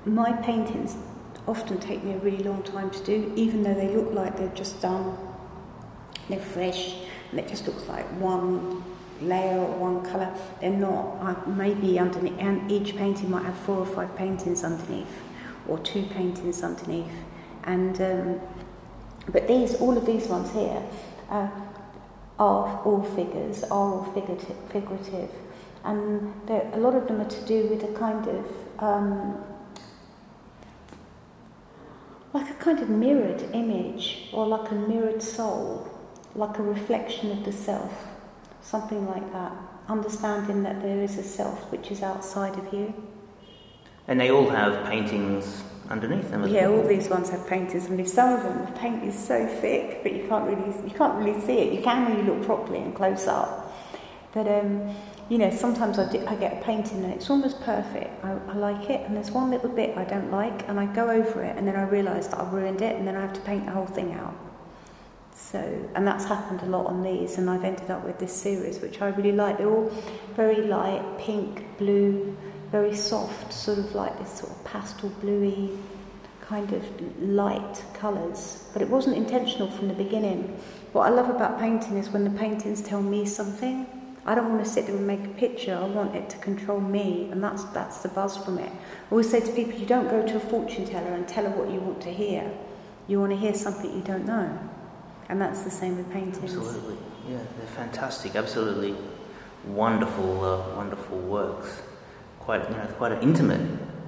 my 0.05 0.33
paintings 0.33 0.95
often 1.47 1.79
take 1.79 2.03
me 2.03 2.13
a 2.13 2.17
really 2.17 2.43
long 2.43 2.63
time 2.63 2.89
to 2.91 3.03
do, 3.03 3.31
even 3.35 3.63
though 3.63 3.73
they 3.73 3.95
look 3.95 4.13
like 4.13 4.37
they're 4.37 4.47
just 4.49 4.81
done, 4.81 5.17
they're 6.27 6.39
fresh, 6.39 6.95
and 7.31 7.39
it 7.39 7.47
just 7.47 7.65
looks 7.67 7.87
like 7.87 8.05
one 8.21 8.83
layer 9.21 9.59
or 9.59 9.77
one 9.77 10.05
colour. 10.05 10.33
They're 10.61 10.71
not. 10.71 11.17
Uh, 11.21 11.49
maybe 11.49 11.99
underneath, 11.99 12.37
and 12.39 12.71
each 12.71 12.95
painting 12.95 13.29
might 13.29 13.45
have 13.45 13.57
four 13.57 13.77
or 13.77 13.85
five 13.85 14.15
paintings 14.15 14.63
underneath, 14.63 15.13
or 15.67 15.79
two 15.79 16.03
paintings 16.03 16.63
underneath. 16.63 17.11
And 17.63 18.01
um, 18.01 18.41
but 19.31 19.47
these, 19.47 19.75
all 19.75 19.97
of 19.97 20.05
these 20.05 20.27
ones 20.27 20.51
here, 20.51 20.81
uh, 21.29 21.49
are 22.39 22.81
all 22.83 23.03
figures, 23.15 23.63
are 23.63 23.71
all 23.71 24.03
figurative, 24.13 24.55
figurative. 24.71 25.29
and 25.83 26.33
a 26.49 26.77
lot 26.77 26.95
of 26.95 27.07
them 27.07 27.21
are 27.21 27.29
to 27.29 27.45
do 27.45 27.67
with 27.67 27.83
a 27.83 27.93
kind 27.99 28.27
of 28.27 28.45
um, 28.79 29.43
like 32.33 32.49
a 32.49 32.53
kind 32.53 32.79
of 32.79 32.89
mirrored 32.89 33.43
image, 33.53 34.29
or 34.33 34.47
like 34.47 34.71
a 34.71 34.75
mirrored 34.75 35.21
soul, 35.21 35.89
like 36.35 36.57
a 36.59 36.63
reflection 36.63 37.31
of 37.31 37.43
the 37.43 37.51
self 37.51 37.91
something 38.61 39.07
like 39.07 39.31
that. 39.33 39.51
Understanding 39.87 40.63
that 40.63 40.81
there 40.81 41.01
is 41.01 41.17
a 41.17 41.23
self 41.23 41.71
which 41.71 41.91
is 41.91 42.03
outside 42.03 42.57
of 42.57 42.73
you. 42.73 42.93
And 44.07 44.19
they 44.19 44.31
all 44.31 44.49
have 44.49 44.85
paintings 44.85 45.63
underneath 45.89 46.29
them. 46.29 46.47
yeah, 46.47 46.67
all 46.67 46.83
these 46.83 47.09
ones 47.09 47.29
have 47.29 47.47
paintings. 47.47 47.87
I 47.87 47.89
mean, 47.89 48.05
some 48.05 48.33
of 48.33 48.43
them 48.43 48.65
the 48.65 48.79
paint 48.79 49.03
is 49.03 49.17
so 49.17 49.47
thick, 49.47 50.01
but 50.03 50.13
you 50.13 50.27
can't 50.27 50.45
really 50.45 50.87
you 50.87 50.93
can't 50.95 51.15
really 51.15 51.39
see 51.41 51.59
it. 51.59 51.73
You 51.73 51.81
can 51.81 52.05
when 52.05 52.17
you 52.17 52.33
look 52.33 52.45
properly 52.45 52.79
and 52.79 52.95
close 52.95 53.27
up. 53.27 53.73
But 54.33 54.47
um, 54.47 54.95
you 55.29 55.37
know, 55.37 55.49
sometimes 55.51 55.99
I, 55.99 56.11
do, 56.11 56.25
I 56.25 56.35
get 56.35 56.59
a 56.59 56.65
painting 56.65 57.03
and 57.03 57.13
it's 57.13 57.29
almost 57.29 57.61
perfect. 57.61 58.23
I, 58.23 58.31
I 58.31 58.53
like 58.55 58.89
it, 58.89 59.05
and 59.05 59.15
there's 59.15 59.31
one 59.31 59.51
little 59.51 59.69
bit 59.69 59.97
I 59.97 60.03
don't 60.03 60.31
like, 60.31 60.67
and 60.67 60.79
I 60.79 60.85
go 60.87 61.09
over 61.09 61.43
it, 61.43 61.55
and 61.57 61.67
then 61.67 61.75
I 61.75 61.83
realise 61.83 62.27
that 62.27 62.39
I've 62.39 62.53
ruined 62.53 62.81
it, 62.81 62.95
and 62.95 63.07
then 63.07 63.15
I 63.15 63.21
have 63.21 63.33
to 63.33 63.41
paint 63.41 63.65
the 63.65 63.71
whole 63.71 63.85
thing 63.85 64.13
out. 64.13 64.33
So, 65.39 65.89
and 65.95 66.05
that's 66.05 66.25
happened 66.25 66.61
a 66.61 66.67
lot 66.67 66.85
on 66.85 67.01
these, 67.01 67.39
and 67.39 67.49
I've 67.49 67.63
ended 67.63 67.89
up 67.89 68.05
with 68.05 68.19
this 68.19 68.31
series, 68.31 68.81
which 68.81 69.01
I 69.01 69.07
really 69.07 69.31
like. 69.31 69.57
They're 69.57 69.69
all 69.69 69.91
very 70.35 70.61
light, 70.67 71.03
pink, 71.17 71.65
blue, 71.79 72.37
very 72.71 72.95
soft, 72.95 73.51
sort 73.51 73.79
of 73.79 73.95
like 73.95 74.17
this 74.19 74.31
sort 74.31 74.51
of 74.51 74.63
pastel 74.63 75.09
bluey 75.21 75.79
kind 76.41 76.71
of 76.73 76.83
light 77.21 77.83
colours. 77.93 78.65
But 78.73 78.81
it 78.81 78.89
wasn't 78.89 79.17
intentional 79.17 79.71
from 79.71 79.87
the 79.87 79.93
beginning. 79.93 80.59
What 80.91 81.07
I 81.07 81.09
love 81.09 81.29
about 81.29 81.59
painting 81.59 81.97
is 81.97 82.09
when 82.09 82.23
the 82.23 82.39
paintings 82.39 82.81
tell 82.81 83.01
me 83.01 83.25
something. 83.25 83.87
I 84.25 84.35
don't 84.35 84.49
want 84.49 84.63
to 84.63 84.69
sit 84.69 84.85
there 84.85 84.95
and 84.95 85.07
make 85.07 85.23
a 85.25 85.29
picture. 85.29 85.75
I 85.75 85.85
want 85.85 86.15
it 86.15 86.29
to 86.29 86.37
control 86.37 86.79
me, 86.79 87.29
and 87.31 87.43
that's 87.43 87.63
that's 87.65 88.03
the 88.03 88.09
buzz 88.09 88.37
from 88.37 88.59
it. 88.59 88.71
I 88.71 89.11
always 89.11 89.29
say 89.29 89.39
to 89.39 89.51
people, 89.51 89.73
you 89.73 89.87
don't 89.87 90.09
go 90.09 90.25
to 90.27 90.35
a 90.35 90.39
fortune 90.39 90.85
teller 90.85 91.13
and 91.13 91.27
tell 91.27 91.45
her 91.45 91.57
what 91.57 91.71
you 91.71 91.79
want 91.79 92.01
to 92.01 92.11
hear. 92.11 92.51
You 93.07 93.19
want 93.19 93.31
to 93.31 93.37
hear 93.37 93.55
something 93.55 93.91
you 93.91 94.03
don't 94.03 94.25
know, 94.25 94.68
and 95.29 95.39
that's 95.39 95.61
the 95.63 95.71
same 95.71 95.97
with 95.97 96.11
paintings. 96.11 96.55
Absolutely, 96.55 96.97
yeah, 97.27 97.37
they're 97.57 97.67
fantastic. 97.67 98.35
Absolutely 98.35 98.95
wonderful, 99.65 100.43
uh, 100.43 100.75
wonderful 100.75 101.19
works. 101.19 101.81
Quite, 102.39 102.67
you 102.69 102.75
know, 102.75 102.85
quite 102.97 103.11
an 103.11 103.21
intimate 103.21 103.61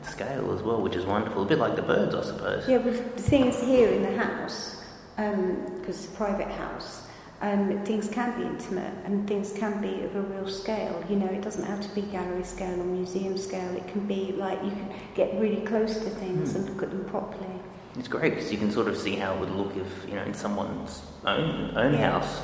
scale 0.03 0.53
as 0.53 0.61
well, 0.61 0.81
which 0.81 0.95
is 0.95 1.05
wonderful. 1.05 1.43
A 1.43 1.45
bit 1.45 1.59
like 1.59 1.75
the 1.75 1.81
birds, 1.81 2.15
I 2.15 2.23
suppose. 2.23 2.67
Yeah, 2.67 2.79
but 2.79 2.93
the 2.93 3.21
thing 3.21 3.45
is 3.45 3.61
here 3.61 3.89
in 3.89 4.03
the 4.03 4.17
house, 4.17 4.83
because 5.15 5.33
um, 5.33 5.83
it's 5.87 6.05
a 6.05 6.09
private 6.09 6.47
house, 6.47 7.03
um, 7.41 7.83
things 7.85 8.07
can 8.07 8.39
be 8.39 8.45
intimate 8.45 8.93
and 9.03 9.27
things 9.27 9.51
can 9.51 9.81
be 9.81 10.03
of 10.03 10.15
a 10.15 10.21
real 10.21 10.47
scale. 10.47 11.03
You 11.09 11.15
know, 11.15 11.27
it 11.27 11.41
doesn't 11.41 11.65
have 11.65 11.81
to 11.81 11.89
be 11.95 12.01
gallery 12.03 12.43
scale 12.43 12.79
or 12.79 12.83
museum 12.83 13.37
scale. 13.37 13.75
It 13.75 13.87
can 13.87 14.05
be 14.05 14.33
like 14.33 14.63
you 14.63 14.69
can 14.69 14.93
get 15.15 15.33
really 15.39 15.61
close 15.61 15.97
to 15.97 16.09
things 16.09 16.53
mm. 16.53 16.57
and 16.57 16.69
look 16.69 16.83
at 16.83 16.91
them 16.91 17.05
properly. 17.05 17.60
It's 17.97 18.07
great 18.07 18.35
because 18.35 18.51
you 18.51 18.57
can 18.57 18.71
sort 18.71 18.87
of 18.87 18.97
see 18.97 19.15
how 19.15 19.33
it 19.33 19.39
would 19.39 19.51
look 19.51 19.75
if 19.75 20.07
you 20.07 20.15
know 20.15 20.23
in 20.23 20.33
someone's 20.33 21.01
own 21.25 21.75
own 21.75 21.93
yeah. 21.93 22.11
house, 22.11 22.39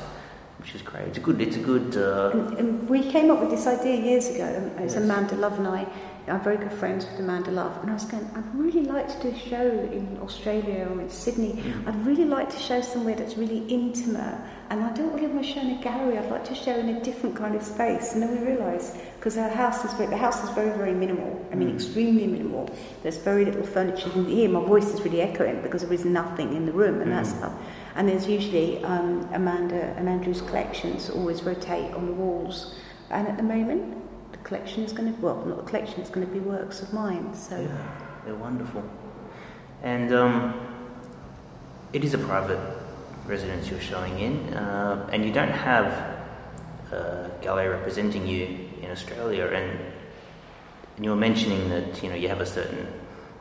which 0.58 0.74
is 0.74 0.82
great. 0.82 1.08
It's 1.08 1.18
a 1.18 1.20
good. 1.20 1.40
It's 1.40 1.56
a 1.56 1.60
good. 1.60 1.96
Uh... 1.96 2.30
And, 2.32 2.58
and, 2.58 2.88
we 2.88 3.10
came 3.10 3.30
up 3.30 3.40
with 3.40 3.50
this 3.50 3.66
idea 3.66 3.96
years 3.96 4.28
ago. 4.28 4.44
It 4.46 4.82
was 4.82 4.94
yes. 4.94 5.02
Amanda 5.02 5.36
Love 5.36 5.58
and 5.58 5.68
I 5.68 5.86
I'm 6.30 6.42
very 6.42 6.56
good 6.56 6.72
friends 6.72 7.06
with 7.06 7.18
Amanda 7.20 7.50
Love, 7.50 7.76
and 7.80 7.90
I 7.90 7.94
was 7.94 8.04
going, 8.04 8.28
I'd 8.34 8.54
really 8.54 8.82
like 8.82 9.08
to 9.08 9.22
do 9.22 9.36
a 9.36 9.38
show 9.38 9.66
in 9.66 10.18
Australia 10.22 10.86
or 10.90 11.00
in 11.00 11.08
Sydney. 11.08 11.54
Mm. 11.54 11.88
I'd 11.88 12.06
really 12.06 12.24
like 12.24 12.50
to 12.50 12.58
show 12.58 12.80
somewhere 12.80 13.14
that's 13.14 13.36
really 13.36 13.66
intimate, 13.68 14.38
and 14.70 14.82
I 14.82 14.92
don't 14.92 15.12
really 15.14 15.28
want 15.28 15.44
to 15.44 15.52
show 15.52 15.60
in 15.60 15.70
a 15.70 15.82
gallery. 15.82 16.18
I'd 16.18 16.30
like 16.30 16.44
to 16.44 16.54
show 16.54 16.74
in 16.74 16.90
a 16.90 17.02
different 17.02 17.34
kind 17.34 17.54
of 17.54 17.62
space. 17.62 18.12
And 18.12 18.22
then 18.22 18.38
we 18.38 18.46
realised 18.46 18.96
because 19.16 19.38
our 19.38 19.48
house 19.48 19.84
is 19.84 19.92
very, 19.94 20.10
the 20.10 20.16
house 20.16 20.42
is 20.44 20.50
very 20.50 20.76
very 20.76 20.92
minimal. 20.92 21.46
I 21.50 21.54
mean, 21.54 21.70
mm. 21.70 21.74
extremely 21.74 22.26
minimal. 22.26 22.68
There's 23.02 23.18
very 23.18 23.44
little 23.44 23.64
furniture. 23.64 24.10
Can 24.10 24.26
hear 24.26 24.48
my 24.48 24.64
voice 24.64 24.88
is 24.92 25.00
really 25.02 25.22
echoing 25.22 25.62
because 25.62 25.82
there 25.82 25.92
is 25.92 26.04
nothing 26.04 26.54
in 26.54 26.66
the 26.66 26.72
room, 26.72 27.00
and 27.00 27.10
mm. 27.10 27.14
that's 27.14 27.30
stuff. 27.30 27.52
And 27.94 28.08
there's 28.08 28.28
usually 28.28 28.84
um, 28.84 29.28
Amanda 29.32 29.94
and 29.96 30.08
Andrew's 30.08 30.42
collections 30.42 31.10
always 31.10 31.42
rotate 31.42 31.92
on 31.94 32.06
the 32.06 32.12
walls. 32.12 32.74
And 33.10 33.26
at 33.26 33.38
the 33.38 33.42
moment, 33.42 33.97
collection 34.48 34.82
is 34.82 34.92
going 34.92 35.14
to, 35.14 35.20
well, 35.20 35.44
not 35.44 35.60
a 35.60 35.62
collection, 35.62 36.00
it's 36.00 36.10
going 36.10 36.26
to 36.26 36.32
be 36.32 36.40
works 36.40 36.80
of 36.80 36.92
mine. 36.92 37.34
So 37.34 37.60
yeah, 37.60 38.00
they're 38.24 38.34
wonderful. 38.34 38.82
And 39.82 40.12
um, 40.14 40.54
it 41.92 42.02
is 42.02 42.14
a 42.14 42.18
private 42.18 42.58
residence 43.26 43.70
you're 43.70 43.80
showing 43.80 44.18
in, 44.18 44.54
uh, 44.54 45.08
and 45.12 45.24
you 45.24 45.32
don't 45.32 45.50
have 45.50 45.86
a 46.90 47.30
gallery 47.42 47.68
representing 47.68 48.26
you 48.26 48.70
in 48.82 48.90
Australia. 48.90 49.46
And, 49.46 49.78
and 50.96 51.04
you 51.04 51.10
were 51.10 51.16
mentioning 51.16 51.68
that 51.68 52.02
you 52.02 52.08
know 52.08 52.16
you 52.16 52.28
have 52.28 52.40
a 52.40 52.46
certain 52.46 52.86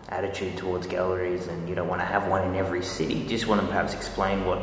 attitude 0.09 0.57
towards 0.57 0.87
galleries, 0.87 1.47
and 1.47 1.69
you 1.69 1.73
don't 1.73 1.87
want 1.87 2.01
to 2.01 2.05
have 2.05 2.27
one 2.27 2.43
in 2.49 2.55
every 2.55 2.83
city. 2.83 3.25
Just 3.27 3.47
want 3.47 3.61
to 3.61 3.67
perhaps 3.67 3.93
explain 3.93 4.45
what 4.45 4.59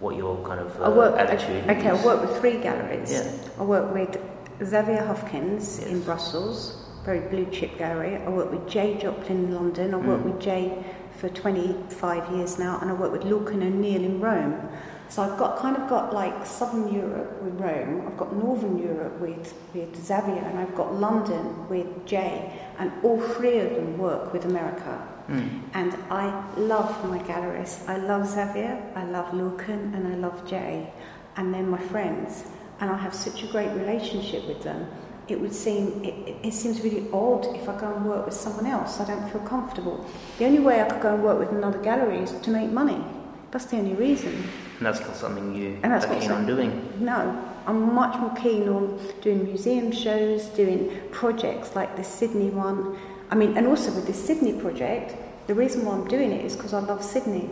what 0.00 0.16
your 0.16 0.36
kind 0.46 0.60
of 0.60 0.80
uh, 0.80 0.84
I 0.84 0.88
work, 0.88 1.18
attitude 1.18 1.68
okay, 1.68 1.90
is. 1.90 2.00
I 2.00 2.04
work 2.04 2.22
with 2.22 2.40
three 2.40 2.58
galleries. 2.58 3.12
Yeah. 3.12 3.30
I 3.60 3.62
work 3.62 3.92
with 3.92 4.18
Xavier 4.64 5.02
Hufkens 5.02 5.80
yes. 5.80 5.86
in 5.86 6.02
Brussels, 6.02 6.82
very 7.04 7.20
blue 7.28 7.46
chip 7.50 7.76
gallery. 7.76 8.16
I 8.16 8.28
work 8.30 8.50
with 8.50 8.66
Jay 8.66 8.96
Jopling 8.98 9.30
in 9.30 9.54
London. 9.54 9.92
I 9.92 9.98
work 9.98 10.20
mm. 10.22 10.32
with 10.32 10.40
Jay 10.40 10.82
for 11.18 11.28
25 11.28 12.32
years 12.34 12.58
now, 12.58 12.78
and 12.80 12.90
I 12.90 12.94
work 12.94 13.12
with 13.12 13.22
Lorcan 13.22 13.62
O'Neill 13.62 14.02
in 14.02 14.20
Rome. 14.20 14.68
So 15.08 15.22
I've 15.22 15.38
got 15.38 15.58
kind 15.58 15.76
of 15.76 15.88
got 15.88 16.12
like 16.12 16.46
Southern 16.46 16.92
Europe 16.92 17.40
with 17.42 17.60
Rome, 17.60 18.06
I've 18.08 18.16
got 18.16 18.34
Northern 18.34 18.78
Europe 18.78 19.20
with, 19.20 19.54
with 19.72 19.94
Xavier, 19.94 20.42
and 20.42 20.58
I've 20.58 20.74
got 20.74 20.94
London 20.94 21.68
with 21.68 22.06
Jay, 22.06 22.58
and 22.78 22.90
all 23.04 23.20
three 23.20 23.58
of 23.58 23.70
them 23.76 23.98
work 23.98 24.32
with 24.32 24.46
America. 24.46 25.06
Mm. 25.28 25.60
And 25.74 25.94
I 26.10 26.26
love 26.56 27.08
my 27.08 27.18
gallerists. 27.18 27.88
I 27.88 27.98
love 27.98 28.26
Xavier, 28.26 28.82
I 28.96 29.04
love 29.04 29.26
Lorcan, 29.32 29.94
and 29.94 30.08
I 30.08 30.16
love 30.16 30.48
Jay, 30.48 30.92
and 31.36 31.54
they're 31.54 31.62
my 31.62 31.78
friends 31.78 32.44
and 32.80 32.90
I 32.90 32.96
have 32.96 33.14
such 33.14 33.42
a 33.42 33.46
great 33.46 33.70
relationship 33.72 34.46
with 34.46 34.62
them, 34.62 34.86
it 35.28 35.40
would 35.40 35.54
seem 35.54 36.04
it, 36.04 36.36
it, 36.44 36.52
seems 36.52 36.80
really 36.82 37.08
odd 37.12 37.46
if 37.56 37.68
I 37.68 37.78
go 37.80 37.92
and 37.92 38.06
work 38.06 38.26
with 38.26 38.34
someone 38.34 38.66
else. 38.66 39.00
I 39.00 39.06
don't 39.06 39.28
feel 39.30 39.40
comfortable. 39.40 40.06
The 40.38 40.44
only 40.44 40.60
way 40.60 40.80
I 40.80 40.88
could 40.88 41.02
go 41.02 41.14
and 41.14 41.24
work 41.24 41.38
with 41.38 41.50
another 41.50 41.78
gallery 41.78 42.18
is 42.18 42.30
to 42.32 42.50
make 42.50 42.70
money. 42.70 43.02
That's 43.50 43.64
the 43.66 43.78
only 43.78 43.94
reason. 43.94 44.34
And 44.78 44.86
that's 44.86 45.00
not 45.00 45.16
something 45.16 45.54
you 45.54 45.78
and 45.82 45.92
that's 45.92 46.04
are 46.04 46.20
keen 46.20 46.30
on 46.30 46.46
doing. 46.46 46.92
No, 47.00 47.42
I'm 47.66 47.94
much 47.94 48.18
more 48.20 48.34
keen 48.36 48.68
on 48.68 49.00
doing 49.20 49.44
museum 49.44 49.90
shows, 49.90 50.46
doing 50.46 51.00
projects 51.10 51.74
like 51.74 51.96
the 51.96 52.04
Sydney 52.04 52.50
one. 52.50 52.96
I 53.30 53.34
mean, 53.34 53.56
and 53.56 53.66
also 53.66 53.90
with 53.92 54.06
the 54.06 54.12
Sydney 54.12 54.52
project, 54.60 55.16
the 55.48 55.54
reason 55.54 55.84
why 55.84 55.94
I'm 55.94 56.06
doing 56.06 56.30
it 56.30 56.44
is 56.44 56.54
because 56.56 56.72
I 56.72 56.80
love 56.80 57.02
Sydney 57.02 57.50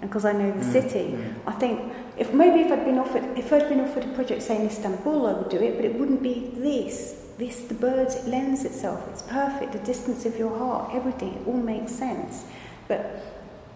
because 0.00 0.24
I 0.24 0.32
know 0.32 0.50
the 0.50 0.64
mm. 0.64 0.72
city. 0.72 1.12
Mm. 1.12 1.34
I 1.46 1.52
think 1.52 1.92
if 2.16 2.32
maybe 2.32 2.60
if 2.60 2.72
I'd 2.72 2.84
been 2.84 2.98
offered 2.98 3.24
if 3.38 3.52
I'd 3.52 3.68
been 3.68 3.80
offered 3.80 4.04
a 4.04 4.08
project 4.08 4.42
say 4.42 4.56
in 4.56 4.66
Istanbul, 4.66 5.26
I 5.26 5.32
would 5.32 5.48
do 5.48 5.58
it, 5.58 5.76
but 5.76 5.84
it 5.84 5.94
wouldn't 5.94 6.22
be 6.22 6.52
this. 6.56 7.16
This 7.38 7.62
the 7.62 7.74
birds 7.74 8.16
it 8.16 8.26
lends 8.26 8.64
itself. 8.64 9.06
It's 9.10 9.22
perfect. 9.22 9.72
The 9.72 9.78
distance 9.78 10.26
of 10.26 10.36
your 10.36 10.56
heart, 10.56 10.94
everything, 10.94 11.34
it 11.34 11.46
all 11.46 11.54
makes 11.54 11.92
sense. 11.92 12.44
But 12.88 13.22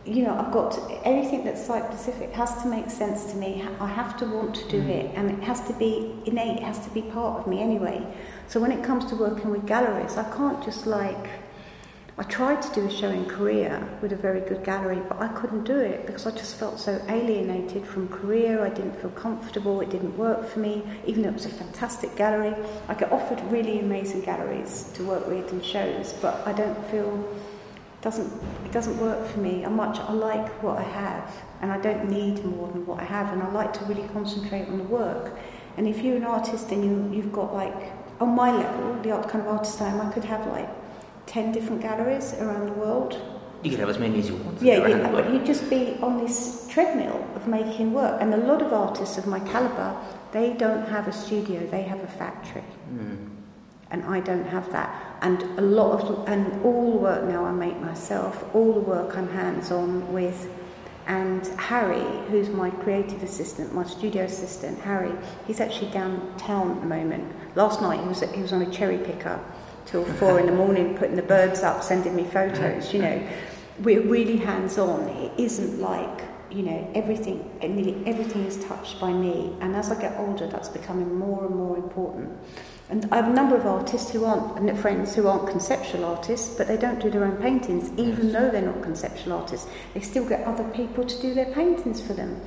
you 0.07 0.23
know, 0.23 0.37
I've 0.39 0.53
got 0.53 0.73
to, 0.73 1.09
everything 1.09 1.45
that's 1.45 1.65
site 1.65 1.85
specific 1.85 2.31
has 2.33 2.61
to 2.63 2.69
make 2.69 2.91
sense 2.91 3.25
to 3.33 3.37
me. 3.37 3.67
I 3.81 3.87
have 3.87 4.19
to 4.19 4.27
want 4.27 4.55
to 4.57 4.69
do 4.69 4.83
mm. 4.83 4.89
it, 4.89 5.15
and 5.15 5.31
it 5.31 5.43
has 5.45 5.61
to 5.69 5.73
be 5.75 6.15
innate. 6.27 6.59
It 6.59 6.63
has 6.63 6.79
to 6.81 6.91
be 6.91 7.03
part 7.03 7.41
of 7.41 7.47
me 7.47 7.63
anyway. 7.63 8.07
So 8.47 8.61
when 8.61 8.71
it 8.71 8.85
comes 8.85 9.07
to 9.07 9.17
working 9.17 9.51
with 9.51 9.67
galleries, 9.67 10.19
I 10.19 10.25
can't 10.37 10.63
just 10.63 10.87
like 10.87 11.31
I 12.17 12.23
tried 12.23 12.63
to 12.63 12.73
do 12.73 12.87
a 12.87 12.91
show 12.93 13.11
in 13.11 13.27
Korea 13.27 13.85
with 14.01 14.13
a 14.13 14.17
very 14.17 14.39
good 14.41 14.63
gallery, 14.63 15.03
but 15.09 15.21
I 15.21 15.27
couldn't 15.27 15.65
do 15.65 15.77
it 15.77 16.07
because 16.07 16.29
I 16.29 16.31
just 16.31 16.55
felt 16.55 16.79
so 16.79 17.03
alienated 17.09 17.85
from 17.85 18.07
Korea. 18.07 18.63
I 18.63 18.69
didn't 18.69 18.95
feel 19.01 19.11
comfortable. 19.11 19.81
It 19.81 19.91
didn't 19.91 20.17
work 20.17 20.49
for 20.49 20.61
me, 20.61 20.85
even 21.07 21.23
though 21.23 21.31
it 21.31 21.35
was 21.35 21.47
a 21.47 21.49
fantastic 21.49 22.15
gallery. 22.15 22.55
I 22.87 22.95
get 22.95 23.11
offered 23.11 23.41
really 23.51 23.81
amazing 23.81 24.21
galleries 24.21 24.93
to 24.95 25.03
work 25.03 25.27
with 25.27 25.51
and 25.51 25.65
shows, 25.65 26.13
but 26.23 26.47
I 26.47 26.53
don't 26.53 26.81
feel 26.87 27.19
it 27.75 28.03
doesn't 28.03 28.33
it 28.65 28.71
doesn't 28.71 28.97
work 28.99 29.27
for 29.27 29.41
me. 29.41 29.65
I 29.65 29.69
much 29.69 29.99
I 29.99 30.13
like 30.13 30.63
what 30.63 30.79
I 30.79 30.85
have, 30.85 31.35
and 31.63 31.73
I 31.73 31.79
don't 31.81 32.09
need 32.09 32.45
more 32.45 32.69
than 32.69 32.87
what 32.87 33.01
I 33.01 33.05
have, 33.07 33.33
and 33.33 33.43
I 33.43 33.51
like 33.51 33.73
to 33.73 33.85
really 33.87 34.07
concentrate 34.11 34.69
on 34.69 34.79
the 34.79 34.85
work. 34.85 35.37
And 35.77 35.89
if 35.89 35.99
you're 36.01 36.17
an 36.19 36.25
artist 36.25 36.71
and 36.71 36.85
you 36.85 37.17
you've 37.17 37.33
got 37.33 37.53
like 37.53 37.91
on 38.21 38.37
my 38.37 38.53
level, 38.53 39.03
the 39.03 39.11
art 39.11 39.29
kind 39.29 39.43
of 39.45 39.49
artist 39.49 39.83
I 39.83 39.89
am, 39.89 40.01
I 40.01 40.13
could 40.13 40.25
have 40.27 40.47
like 40.47 40.69
10 41.35 41.51
different 41.51 41.83
galleries 41.83 42.33
around 42.35 42.67
the 42.67 42.73
world. 42.75 43.21
You 43.65 43.71
could 43.71 43.81
have 43.81 43.89
as 43.89 43.99
many 43.99 44.21
as 44.21 44.29
you 44.29 44.37
want. 44.37 44.63
Yeah, 44.63 44.87
you, 44.87 45.03
but 45.11 45.33
you'd 45.33 45.45
just 45.45 45.69
be 45.69 45.97
on 46.01 46.17
this 46.23 46.69
treadmill 46.71 47.29
of 47.35 47.49
making 47.49 47.93
work. 47.93 48.23
And 48.23 48.33
a 48.33 48.37
lot 48.37 48.63
of 48.63 48.73
artists 48.73 49.19
of 49.19 49.27
my 49.27 49.41
calibre, 49.41 49.97
they 50.31 50.53
don't 50.53 50.87
have 50.87 51.09
a 51.09 51.13
studio, 51.13 51.67
they 51.67 51.83
have 51.83 51.99
a 52.05 52.07
factory. 52.07 52.63
Mm. 52.93 53.31
And 53.91 54.05
I 54.05 54.21
don't 54.21 54.47
have 54.47 54.71
that. 54.71 55.19
And 55.23 55.43
a 55.59 55.63
lot 55.63 56.03
of, 56.03 56.29
and 56.29 56.65
all 56.65 56.93
the 56.93 56.99
work 56.99 57.25
now 57.25 57.45
I 57.45 57.51
make 57.51 57.81
myself, 57.81 58.45
all 58.55 58.73
the 58.73 58.87
work 58.95 59.19
I'm 59.19 59.29
hands 59.29 59.73
on 59.73 60.13
with. 60.13 60.49
And 61.09 61.45
Harry, 61.59 62.07
who's 62.29 62.49
my 62.49 62.71
creative 62.71 63.25
assistant, 63.25 63.75
my 63.75 63.85
studio 63.85 64.23
assistant, 64.23 64.79
Harry, 64.83 65.13
he's 65.49 65.59
actually 65.59 65.91
downtown 65.91 66.71
at 66.71 66.81
the 66.81 66.87
moment. 66.87 67.25
Last 67.57 67.83
night 67.83 68.01
he 68.01 68.07
was, 68.07 68.21
he 68.21 68.41
was 68.41 68.53
on 68.53 68.63
a 68.63 68.71
cherry 68.71 68.99
picker 68.99 69.41
till 69.87 70.05
four 70.05 70.39
in 70.41 70.47
the 70.47 70.53
morning 70.53 70.97
putting 70.97 71.17
the 71.17 71.23
birds 71.23 71.63
up, 71.63 71.83
sending 71.83 72.15
me 72.15 72.25
photos, 72.25 72.93
you 72.93 73.01
know. 73.01 73.29
We're 73.81 74.03
really 74.03 74.37
hands 74.37 74.79
on. 74.79 75.09
It 75.09 75.33
isn't 75.39 75.81
like, 75.81 76.23
you 76.51 76.63
know, 76.63 76.91
everything, 76.95 77.51
nearly 77.61 78.01
everything 78.07 78.45
is 78.45 78.63
touched 78.65 79.01
by 79.01 79.13
me. 79.13 79.53
And 79.61 79.75
as 79.75 79.91
I 79.91 80.01
get 80.01 80.17
older, 80.19 80.47
that's 80.47 80.69
becoming 80.69 81.19
more 81.19 81.45
and 81.47 81.57
more 81.57 81.77
important. 81.77 82.39
And 82.91 83.09
I 83.11 83.17
have 83.17 83.29
a 83.29 83.33
number 83.33 83.57
of 83.57 83.67
artists 83.67 84.11
who 84.11 84.25
aren't, 84.25 84.79
friends 84.79 85.15
who 85.15 85.27
aren't 85.27 85.49
conceptual 85.49 86.05
artists, 86.05 86.55
but 86.55 86.69
they 86.69 86.77
don't 86.77 87.01
do 87.01 87.11
their 87.11 87.25
own 87.25 87.37
paintings, 87.39 87.91
even 87.99 88.27
yes. 88.27 88.33
though 88.33 88.51
they're 88.51 88.63
not 88.63 88.83
conceptual 88.83 89.33
artists. 89.33 89.69
They 89.95 90.01
still 90.01 90.29
get 90.29 90.47
other 90.47 90.65
people 90.71 91.05
to 91.05 91.23
do 91.23 91.35
their 91.35 91.53
paintings 91.53 92.01
for 92.01 92.13
them. 92.13 92.41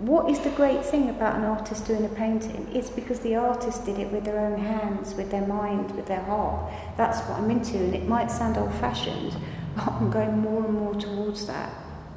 What 0.00 0.30
is 0.30 0.38
the 0.40 0.48
great 0.50 0.82
thing 0.82 1.10
about 1.10 1.36
an 1.36 1.44
artist 1.44 1.86
doing 1.86 2.06
a 2.06 2.08
painting? 2.08 2.66
It's 2.72 2.88
because 2.88 3.20
the 3.20 3.36
artist 3.36 3.84
did 3.84 3.98
it 3.98 4.10
with 4.10 4.24
their 4.24 4.38
own 4.38 4.58
hands, 4.58 5.14
with 5.14 5.30
their 5.30 5.46
mind, 5.46 5.90
with 5.94 6.06
their 6.06 6.22
heart. 6.22 6.72
That's 6.96 7.20
what 7.28 7.38
I'm 7.38 7.50
into, 7.50 7.76
and 7.76 7.94
it 7.94 8.08
might 8.08 8.30
sound 8.30 8.56
old 8.56 8.72
fashioned, 8.76 9.36
but 9.76 9.88
I'm 9.88 10.10
going 10.10 10.38
more 10.38 10.64
and 10.64 10.72
more 10.72 10.94
towards 10.94 11.46
that. 11.48 11.70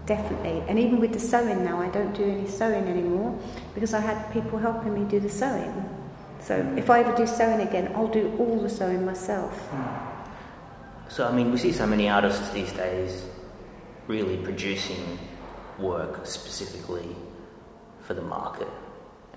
definitely. 0.06 0.63
And 0.68 0.80
even 0.80 1.00
with 1.00 1.13
the 1.13 1.20
sewing 1.20 1.63
now, 1.63 1.82
I 1.82 1.90
don't 1.90 2.13
do 2.13 2.24
any 2.24 2.48
sewing 2.48 2.86
anymore 2.86 3.38
because 3.74 3.94
I 3.94 4.00
had 4.00 4.32
people 4.32 4.60
helping 4.60 4.94
me 4.94 5.04
do 5.10 5.20
the 5.20 5.30
sewing. 5.30 5.90
So 6.40 6.56
if 6.78 6.90
I 6.90 7.02
ever 7.02 7.16
do 7.16 7.25
sewing 7.25 7.62
again, 7.62 7.92
I'll 7.96 8.08
do 8.08 8.34
all 8.38 8.62
the 8.62 8.70
sewing 8.70 9.06
myself. 9.06 9.70
So, 11.10 11.28
I 11.28 11.32
mean, 11.32 11.52
we 11.52 11.58
see 11.58 11.72
so 11.72 11.86
many 11.86 12.10
artists 12.10 12.50
these 12.52 12.72
days 12.74 13.25
really 14.08 14.38
producing 14.38 15.20
work 15.80 16.25
specifically 16.25 17.16
for 18.03 18.13
the 18.13 18.22
market 18.22 18.67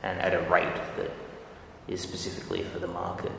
and 0.02 0.20
at 0.20 0.34
a 0.34 0.40
rate 0.50 0.74
that 0.96 1.10
is 1.88 2.00
specifically 2.00 2.62
for 2.62 2.78
the 2.78 2.86
market. 2.86 3.32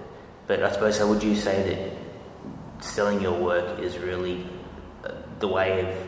But 0.47 0.63
I 0.63 0.71
suppose, 0.71 0.97
how 0.97 1.07
would 1.07 1.21
you 1.21 1.35
say 1.35 1.57
that 1.69 2.83
selling 2.83 3.21
your 3.21 3.37
work 3.39 3.79
is 3.79 3.97
really 3.97 4.47
uh, 5.03 5.11
the 5.39 5.47
way 5.47 5.81
of 5.85 6.07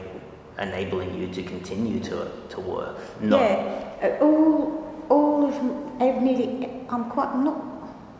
enabling 0.59 1.15
you 1.15 1.27
to 1.33 1.43
continue 1.43 1.99
to 2.01 2.31
to 2.49 2.59
work? 2.59 2.97
Not 3.21 3.41
yeah, 3.41 4.17
uh, 4.21 4.23
all 4.23 5.05
all 5.09 5.47
of 5.47 5.55
I've 6.01 6.21
nearly 6.21 6.69
I'm 6.89 7.09
quite 7.09 7.35
not 7.35 7.65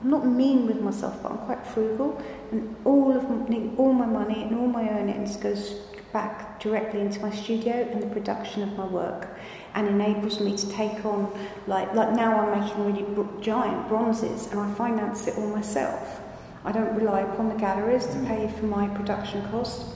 not 0.03 0.25
mean 0.25 0.65
with 0.65 0.81
myself, 0.81 1.21
but 1.23 1.31
I'm 1.31 1.39
quite 1.39 1.65
frugal, 1.67 2.21
and 2.51 2.75
all 2.85 3.15
of 3.15 3.23
all 3.77 3.93
my 3.93 4.05
money 4.05 4.43
and 4.43 4.55
all 4.55 4.67
my 4.67 4.89
earnings 4.89 5.37
goes 5.37 5.75
back 6.11 6.59
directly 6.59 7.01
into 7.01 7.19
my 7.21 7.29
studio 7.29 7.87
and 7.91 8.01
the 8.01 8.07
production 8.07 8.63
of 8.63 8.75
my 8.75 8.85
work 8.85 9.27
and 9.75 9.87
enables 9.87 10.39
me 10.39 10.55
to 10.57 10.69
take 10.69 11.05
on 11.05 11.31
like 11.67 11.93
like 11.93 12.11
now 12.13 12.39
I'm 12.39 12.59
making 12.59 12.85
really 12.85 13.41
giant 13.41 13.87
bronzes 13.87 14.47
and 14.47 14.59
I 14.59 14.73
finance 14.73 15.27
it 15.27 15.37
all 15.37 15.47
myself. 15.47 16.21
I 16.65 16.71
don't 16.71 16.95
rely 16.95 17.21
upon 17.21 17.49
the 17.49 17.55
galleries 17.55 18.05
to 18.07 18.19
pay 18.25 18.51
for 18.59 18.65
my 18.65 18.87
production 18.89 19.47
costs. 19.49 19.95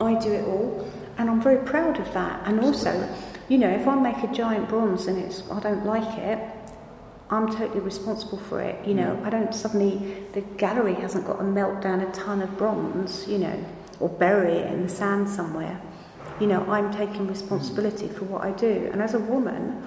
I 0.00 0.14
do 0.14 0.32
it 0.32 0.46
all 0.46 0.90
and 1.18 1.30
I'm 1.30 1.40
very 1.40 1.64
proud 1.64 1.98
of 1.98 2.12
that. 2.12 2.46
And 2.46 2.60
also, 2.60 3.08
you 3.48 3.58
know, 3.58 3.70
if 3.70 3.86
I 3.86 3.94
make 3.94 4.22
a 4.22 4.32
giant 4.32 4.68
bronze 4.68 5.06
and 5.06 5.18
it's 5.18 5.42
I 5.50 5.60
don't 5.60 5.86
like 5.86 6.18
it, 6.18 6.38
I'm 7.30 7.48
totally 7.48 7.80
responsible 7.80 8.38
for 8.38 8.60
it. 8.60 8.86
You 8.86 8.94
know, 8.94 9.16
mm. 9.16 9.24
I 9.24 9.30
don't 9.30 9.54
suddenly 9.54 10.24
the 10.32 10.42
gallery 10.58 10.94
hasn't 10.94 11.26
got 11.26 11.38
to 11.38 11.44
melt 11.44 11.80
down 11.82 12.00
a 12.00 12.12
ton 12.12 12.42
of 12.42 12.56
bronze. 12.56 13.26
You 13.26 13.38
know, 13.38 13.64
or 14.00 14.08
bury 14.08 14.52
it 14.52 14.72
in 14.72 14.82
the 14.82 14.88
sand 14.88 15.28
somewhere. 15.28 15.80
You 16.40 16.46
know, 16.46 16.62
I'm 16.70 16.92
taking 16.92 17.26
responsibility 17.26 18.08
for 18.08 18.24
what 18.26 18.42
I 18.42 18.52
do. 18.52 18.90
And 18.92 19.00
as 19.00 19.14
a 19.14 19.18
woman, 19.18 19.82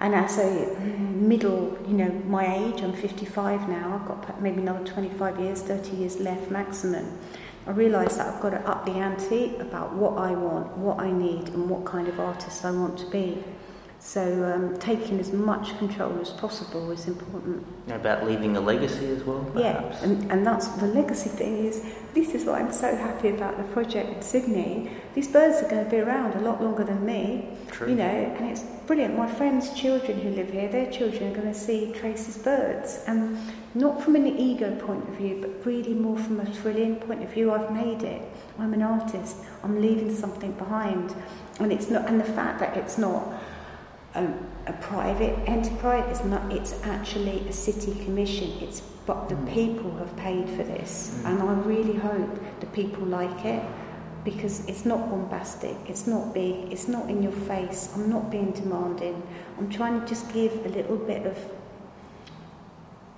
and 0.00 0.14
as 0.14 0.38
a 0.38 0.76
middle, 0.78 1.78
you 1.86 1.94
know, 1.94 2.10
my 2.26 2.56
age, 2.56 2.82
I'm 2.82 2.92
55 2.92 3.68
now, 3.68 3.98
I've 4.00 4.06
got 4.06 4.42
maybe 4.42 4.60
another 4.60 4.84
25 4.84 5.40
years, 5.40 5.62
30 5.62 5.96
years 5.96 6.20
left 6.20 6.50
maximum. 6.50 7.18
I 7.66 7.70
realise 7.70 8.16
that 8.16 8.34
I've 8.34 8.42
got 8.42 8.50
to 8.50 8.60
up 8.68 8.84
the 8.84 8.92
ante 8.92 9.56
about 9.56 9.94
what 9.94 10.18
I 10.18 10.32
want, 10.32 10.76
what 10.76 11.00
I 11.00 11.10
need, 11.10 11.48
and 11.48 11.70
what 11.70 11.86
kind 11.86 12.08
of 12.08 12.20
artist 12.20 12.64
I 12.64 12.70
want 12.70 12.98
to 12.98 13.06
be. 13.06 13.42
So 14.04 14.22
um, 14.54 14.78
taking 14.78 15.18
as 15.18 15.32
much 15.32 15.76
control 15.78 16.20
as 16.20 16.28
possible 16.28 16.90
is 16.90 17.08
important. 17.08 17.66
About 17.88 18.26
leaving 18.26 18.54
a 18.54 18.60
legacy 18.60 19.06
as 19.06 19.24
well. 19.24 19.42
Perhaps. 19.54 20.02
Yeah, 20.02 20.04
and, 20.04 20.30
and 20.30 20.46
that's 20.46 20.68
the 20.68 20.86
legacy 20.88 21.30
thing 21.30 21.64
is. 21.64 21.82
This 22.12 22.34
is 22.34 22.44
what 22.44 22.60
I'm 22.60 22.70
so 22.70 22.94
happy 22.94 23.30
about 23.30 23.56
the 23.56 23.64
project 23.72 24.10
in 24.10 24.22
Sydney. 24.22 24.90
These 25.14 25.28
birds 25.28 25.62
are 25.62 25.70
going 25.70 25.84
to 25.86 25.90
be 25.90 25.96
around 25.96 26.34
a 26.34 26.40
lot 26.42 26.62
longer 26.62 26.84
than 26.84 27.04
me. 27.04 27.48
True. 27.72 27.88
You 27.88 27.94
know, 27.94 28.04
and 28.04 28.50
it's 28.50 28.62
brilliant. 28.86 29.16
My 29.16 29.26
friends' 29.26 29.72
children 29.72 30.20
who 30.20 30.30
live 30.30 30.50
here, 30.50 30.68
their 30.68 30.90
children 30.92 31.32
are 31.32 31.34
going 31.34 31.52
to 31.52 31.58
see 31.58 31.92
Tracey's 31.94 32.36
birds, 32.38 33.02
and 33.06 33.38
not 33.74 34.02
from 34.02 34.16
an 34.16 34.26
ego 34.26 34.76
point 34.86 35.08
of 35.08 35.14
view, 35.16 35.38
but 35.40 35.64
really 35.64 35.94
more 35.94 36.18
from 36.18 36.40
a 36.40 36.46
thrilling 36.46 36.96
point 36.96 37.22
of 37.22 37.30
view. 37.30 37.50
I've 37.50 37.72
made 37.72 38.02
it. 38.02 38.22
I'm 38.58 38.74
an 38.74 38.82
artist. 38.82 39.38
I'm 39.62 39.80
leaving 39.80 40.14
something 40.14 40.52
behind, 40.52 41.14
and 41.58 41.72
it's 41.72 41.88
not. 41.88 42.06
And 42.06 42.20
the 42.20 42.24
fact 42.24 42.60
that 42.60 42.76
it's 42.76 42.98
not 42.98 43.32
a, 44.14 44.26
a 44.66 44.72
private 44.74 45.36
enterprise. 45.48 46.04
It's 46.10 46.24
not. 46.24 46.52
It's 46.52 46.74
actually 46.82 47.46
a 47.48 47.52
city 47.52 47.94
commission. 48.04 48.50
It's 48.60 48.80
but 49.06 49.28
the 49.28 49.34
mm. 49.34 49.52
people 49.52 49.90
have 49.96 50.16
paid 50.16 50.48
for 50.48 50.62
this, 50.62 51.18
mm. 51.18 51.30
and 51.30 51.42
I 51.42 51.52
really 51.66 51.94
hope 51.94 52.60
the 52.60 52.66
people 52.66 53.04
like 53.04 53.44
it 53.44 53.62
because 54.24 54.66
it's 54.66 54.86
not 54.86 55.10
bombastic, 55.10 55.76
it's 55.86 56.06
not 56.06 56.32
big, 56.32 56.72
it's 56.72 56.88
not 56.88 57.10
in 57.10 57.22
your 57.22 57.32
face. 57.32 57.90
I'm 57.94 58.08
not 58.08 58.30
being 58.30 58.52
demanding. 58.52 59.22
I'm 59.58 59.68
trying 59.68 60.00
to 60.00 60.06
just 60.06 60.32
give 60.32 60.52
a 60.64 60.70
little 60.70 60.96
bit 60.96 61.26
of 61.26 61.38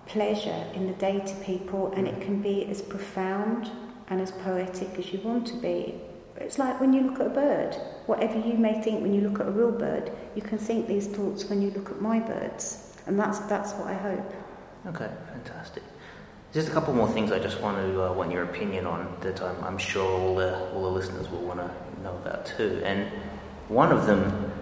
pleasure 0.07 0.65
in 0.75 0.89
the 0.89 0.95
day 0.95 1.21
to 1.21 1.35
people, 1.45 1.93
and 1.93 2.09
it 2.09 2.21
can 2.21 2.43
be 2.43 2.65
as 2.67 2.83
profound 2.83 3.71
and 4.09 4.21
as 4.21 4.33
poetic 4.33 4.99
as 4.99 5.13
you 5.13 5.21
want 5.21 5.47
to 5.47 5.57
be. 5.57 5.95
It's 6.39 6.59
like 6.59 6.81
when 6.81 6.93
you 6.93 7.03
look 7.03 7.21
at 7.21 7.27
a 7.27 7.31
bird. 7.31 7.75
Whatever 8.07 8.39
you 8.39 8.55
may 8.55 8.81
think 8.83 9.03
when 9.03 9.15
you 9.15 9.23
look 9.23 9.41
at 9.41 9.49
a 9.49 9.51
real 9.51 9.73
bird, 9.73 10.13
you 10.35 10.43
can 10.43 10.59
think 10.59 10.87
these 10.87 11.07
thoughts 11.07 11.45
when 11.47 11.63
you 11.63 11.71
look 11.71 11.91
at 11.91 12.01
my 12.01 12.21
birds. 12.21 12.95
And 13.07 13.19
that's, 13.19 13.39
that's 13.41 13.73
what 13.75 13.89
I 13.89 13.95
hope. 13.95 14.33
Okay, 14.87 15.11
fantastic. 15.33 15.83
Just 16.53 16.69
a 16.69 16.71
couple 16.71 16.95
more 16.95 17.09
things 17.09 17.33
I 17.33 17.39
just 17.39 17.61
want 17.61 17.77
to 17.79 18.03
uh, 18.03 18.13
want 18.13 18.31
your 18.33 18.45
opinion 18.45 18.87
on 18.87 19.15
that 19.21 19.43
I'm, 19.43 19.63
I'm 19.65 19.79
sure 19.79 20.09
all 20.09 20.35
the, 20.37 20.73
all 20.73 20.83
the 20.83 20.91
listeners 20.91 21.29
will 21.29 21.43
want 21.43 21.61
to 21.61 22.03
know 22.03 22.15
about 22.17 22.47
too. 22.47 22.81
And 22.85 23.11
one 23.69 23.93
of 23.93 24.07
them 24.07 24.53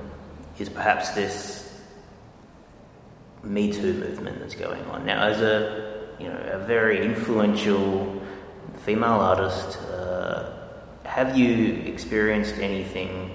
is 0.59 0.69
perhaps 0.69 1.11
this 1.11 1.83
Me 3.43 3.73
Too 3.73 3.93
movement 3.95 4.41
that's 4.41 4.55
going 4.55 4.83
on 4.87 5.05
now. 5.05 5.25
As 5.25 5.41
a 5.41 6.07
you 6.19 6.29
know 6.29 6.39
a 6.53 6.59
very 6.67 7.05
influential 7.05 8.23
female 8.79 9.21
artist, 9.21 9.79
uh, 9.79 9.94
have 11.15 11.39
you 11.39 11.75
experienced 11.87 12.57
anything 12.59 13.31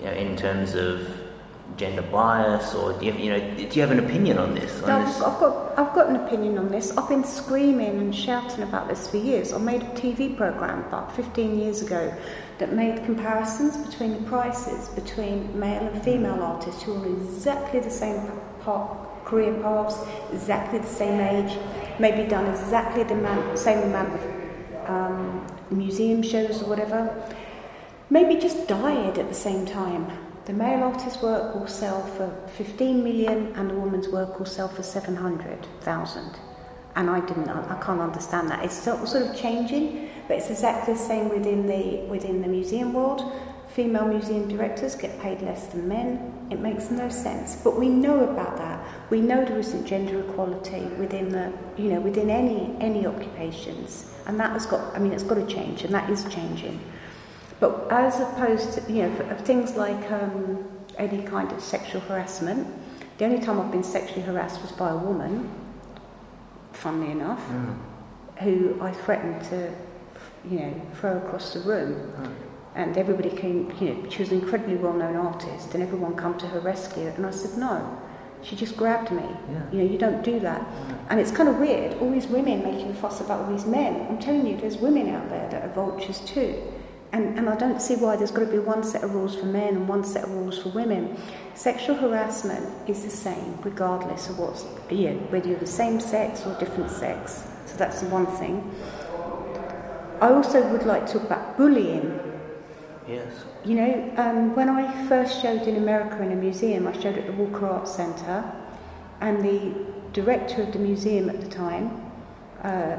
you 0.00 0.06
know, 0.06 0.10
in 0.10 0.36
terms 0.36 0.74
of 0.74 1.06
gender 1.76 2.02
bias, 2.02 2.74
or 2.74 2.92
do 2.94 3.06
you, 3.06 3.12
have, 3.12 3.20
you 3.20 3.30
know, 3.30 3.38
do 3.38 3.76
you 3.76 3.80
have 3.80 3.92
an 3.92 4.00
opinion 4.00 4.36
on 4.36 4.52
this? 4.56 4.82
On 4.82 4.90
I've, 4.90 5.06
this? 5.06 5.22
I've, 5.22 5.38
got, 5.38 5.78
I've 5.78 5.94
got 5.94 6.08
an 6.08 6.16
opinion 6.16 6.58
on 6.58 6.68
this. 6.68 6.90
I've 6.96 7.08
been 7.08 7.22
screaming 7.22 8.00
and 8.00 8.12
shouting 8.12 8.64
about 8.64 8.88
this 8.88 9.06
for 9.06 9.18
years. 9.18 9.52
I 9.52 9.58
made 9.58 9.84
a 9.84 9.90
TV 9.90 10.36
program 10.36 10.80
about 10.80 11.14
15 11.14 11.60
years 11.60 11.80
ago 11.80 12.12
that 12.58 12.72
made 12.72 13.04
comparisons 13.04 13.76
between 13.76 14.14
the 14.14 14.28
prices 14.28 14.88
between 14.88 15.56
male 15.56 15.86
and 15.86 16.02
female 16.02 16.42
artists 16.42 16.82
who 16.82 17.00
are 17.00 17.06
exactly 17.06 17.78
the 17.78 17.88
same 17.88 18.20
part, 18.62 19.24
career 19.24 19.54
paths, 19.62 19.96
exactly 20.32 20.80
the 20.80 20.88
same 20.88 21.20
age, 21.20 21.56
maybe 22.00 22.28
done 22.28 22.46
exactly 22.46 23.04
the 23.04 23.56
same 23.56 23.78
amount 23.84 24.12
of 24.12 24.90
um, 24.90 25.46
museum 25.70 26.22
shows 26.22 26.62
or 26.62 26.68
whatever, 26.68 27.22
maybe 28.10 28.40
just 28.40 28.66
died 28.68 29.18
at 29.18 29.28
the 29.28 29.34
same 29.34 29.66
time. 29.66 30.06
The 30.46 30.52
male 30.52 30.82
artist's 30.82 31.22
work 31.22 31.54
will 31.54 31.66
sell 31.68 32.02
for 32.16 32.34
15 32.56 33.04
million 33.04 33.52
and 33.56 33.70
the 33.70 33.74
woman's 33.74 34.08
work 34.08 34.38
will 34.38 34.46
sell 34.46 34.68
for 34.68 34.82
700,000. 34.82 36.38
And 36.96 37.08
I 37.08 37.20
didn't, 37.20 37.48
I 37.48 37.80
can't 37.80 38.00
understand 38.00 38.50
that. 38.50 38.64
It's 38.64 38.74
sort 38.82 39.00
of 39.14 39.36
changing, 39.36 40.10
but 40.26 40.38
it's 40.38 40.50
exactly 40.50 40.94
the 40.94 40.98
same 40.98 41.28
within 41.28 41.66
the, 41.66 42.04
within 42.08 42.42
the 42.42 42.48
museum 42.48 42.92
world. 42.92 43.32
Female 43.68 44.08
museum 44.08 44.48
directors 44.48 44.96
get 44.96 45.20
paid 45.20 45.40
less 45.42 45.68
than 45.68 45.86
men. 45.86 46.48
It 46.50 46.58
makes 46.58 46.90
no 46.90 47.08
sense. 47.08 47.54
But 47.54 47.78
we 47.78 47.88
know 47.88 48.24
about 48.24 48.56
that. 48.56 48.84
We 49.10 49.20
know 49.20 49.44
there 49.44 49.58
isn't 49.58 49.86
gender 49.86 50.20
equality 50.20 50.82
within 50.98 51.30
the, 51.30 51.52
you 51.76 51.90
know, 51.90 52.00
within 52.00 52.30
any, 52.30 52.74
any 52.80 53.06
occupations. 53.06 54.12
And 54.26 54.38
that 54.38 54.52
has 54.52 54.66
got, 54.66 54.94
I 54.94 55.00
mean, 55.00 55.12
it's 55.12 55.24
got 55.24 55.34
to 55.34 55.46
change, 55.46 55.82
and 55.82 55.92
that 55.92 56.08
is 56.08 56.24
changing. 56.26 56.80
But 57.58 57.88
as 57.90 58.20
opposed 58.20 58.72
to, 58.74 58.92
you 58.92 59.02
know, 59.02 59.36
things 59.38 59.74
like 59.74 60.10
um, 60.12 60.64
any 60.96 61.22
kind 61.22 61.50
of 61.50 61.60
sexual 61.60 62.00
harassment, 62.02 62.66
the 63.18 63.24
only 63.24 63.40
time 63.40 63.60
I've 63.60 63.72
been 63.72 63.84
sexually 63.84 64.22
harassed 64.22 64.62
was 64.62 64.72
by 64.72 64.90
a 64.90 64.96
woman, 64.96 65.50
funnily 66.72 67.10
enough, 67.10 67.44
mm. 67.48 67.76
who 68.38 68.80
I 68.80 68.92
threatened 68.92 69.42
to, 69.50 69.74
you 70.48 70.60
know, 70.60 70.82
throw 70.94 71.18
across 71.18 71.52
the 71.52 71.60
room. 71.60 71.94
Mm. 71.94 72.34
And 72.76 72.96
everybody 72.96 73.30
came, 73.30 73.72
you 73.80 73.92
know, 73.92 74.08
she 74.08 74.20
was 74.20 74.30
an 74.30 74.40
incredibly 74.40 74.76
well 74.76 74.92
known 74.94 75.16
artist, 75.16 75.74
and 75.74 75.82
everyone 75.82 76.14
come 76.14 76.38
to 76.38 76.46
her 76.46 76.60
rescue. 76.60 77.08
And 77.08 77.26
I 77.26 77.30
said, 77.30 77.58
no, 77.58 78.00
she 78.42 78.56
just 78.56 78.76
grabbed 78.76 79.10
me. 79.10 79.22
Yeah. 79.22 79.62
You 79.72 79.78
know, 79.78 79.90
you 79.92 79.98
don't 79.98 80.22
do 80.22 80.40
that. 80.40 80.60
Yeah. 80.60 80.96
And 81.10 81.20
it's 81.20 81.30
kind 81.30 81.48
of 81.48 81.58
weird, 81.58 81.98
all 81.98 82.10
these 82.10 82.26
women 82.26 82.62
making 82.62 82.90
a 82.90 82.94
fuss 82.94 83.20
about 83.20 83.40
all 83.40 83.52
these 83.52 83.66
men. 83.66 84.06
I'm 84.08 84.18
telling 84.18 84.46
you, 84.46 84.56
there's 84.56 84.78
women 84.78 85.08
out 85.08 85.28
there 85.28 85.48
that 85.50 85.64
are 85.64 85.72
vultures 85.74 86.20
too. 86.20 86.60
And, 87.12 87.36
and 87.36 87.48
I 87.48 87.56
don't 87.56 87.82
see 87.82 87.96
why 87.96 88.16
there's 88.16 88.30
got 88.30 88.44
to 88.44 88.46
be 88.46 88.58
one 88.58 88.84
set 88.84 89.02
of 89.02 89.14
rules 89.14 89.34
for 89.34 89.46
men 89.46 89.74
and 89.74 89.88
one 89.88 90.04
set 90.04 90.24
of 90.24 90.30
rules 90.30 90.58
for 90.58 90.68
women. 90.68 91.16
Sexual 91.54 91.96
harassment 91.96 92.64
is 92.88 93.02
the 93.02 93.10
same, 93.10 93.58
regardless 93.62 94.28
of 94.28 94.38
what's, 94.38 94.64
know, 94.90 95.18
whether 95.30 95.48
you're 95.48 95.58
the 95.58 95.66
same 95.66 95.98
sex 95.98 96.46
or 96.46 96.56
different 96.60 96.90
sex. 96.90 97.48
So 97.66 97.76
that's 97.76 98.00
the 98.00 98.08
one 98.08 98.26
thing. 98.26 98.72
I 100.20 100.30
also 100.30 100.66
would 100.70 100.84
like 100.84 101.06
to 101.06 101.14
talk 101.14 101.22
about 101.22 101.56
bullying. 101.56 102.20
Yes. 103.10 103.32
You 103.64 103.74
know, 103.74 104.12
um, 104.16 104.54
when 104.54 104.68
I 104.68 105.08
first 105.08 105.42
showed 105.42 105.62
in 105.62 105.76
America 105.76 106.22
in 106.22 106.32
a 106.32 106.36
museum, 106.36 106.86
I 106.86 106.92
showed 106.92 107.18
at 107.18 107.26
the 107.26 107.32
Walker 107.32 107.66
Arts 107.66 107.94
Centre, 107.94 108.44
and 109.20 109.44
the 109.44 109.74
director 110.12 110.62
of 110.62 110.72
the 110.72 110.78
museum 110.78 111.28
at 111.28 111.40
the 111.40 111.48
time 111.48 112.12
uh, 112.62 112.98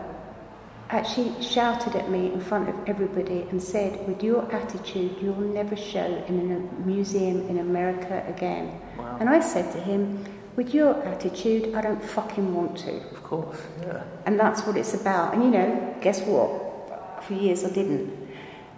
actually 0.90 1.42
shouted 1.42 1.96
at 1.96 2.10
me 2.10 2.32
in 2.34 2.42
front 2.42 2.70
of 2.70 2.76
everybody 2.88 3.42
and 3.50 3.62
said, 3.62 4.06
With 4.08 4.22
your 4.22 4.52
attitude, 4.54 5.16
you'll 5.22 5.40
never 5.40 5.76
show 5.76 6.24
in 6.28 6.52
a 6.52 6.86
museum 6.86 7.48
in 7.48 7.60
America 7.60 8.24
again. 8.28 8.80
Wow. 8.98 9.18
And 9.20 9.30
I 9.30 9.40
said 9.40 9.72
to 9.74 9.80
him, 9.80 10.24
With 10.58 10.74
your 10.74 11.02
attitude, 11.04 11.74
I 11.74 11.82
don't 11.82 12.04
fucking 12.04 12.54
want 12.54 12.78
to. 12.80 12.98
Of 13.12 13.24
course, 13.24 13.58
yeah. 13.82 14.04
And 14.26 14.40
that's 14.40 14.64
what 14.64 14.76
it's 14.76 14.94
about. 14.94 15.34
And 15.34 15.44
you 15.44 15.52
know, 15.52 15.96
guess 16.02 16.22
what? 16.22 17.24
For 17.24 17.34
years 17.34 17.64
I 17.64 17.70
didn't. 17.70 18.21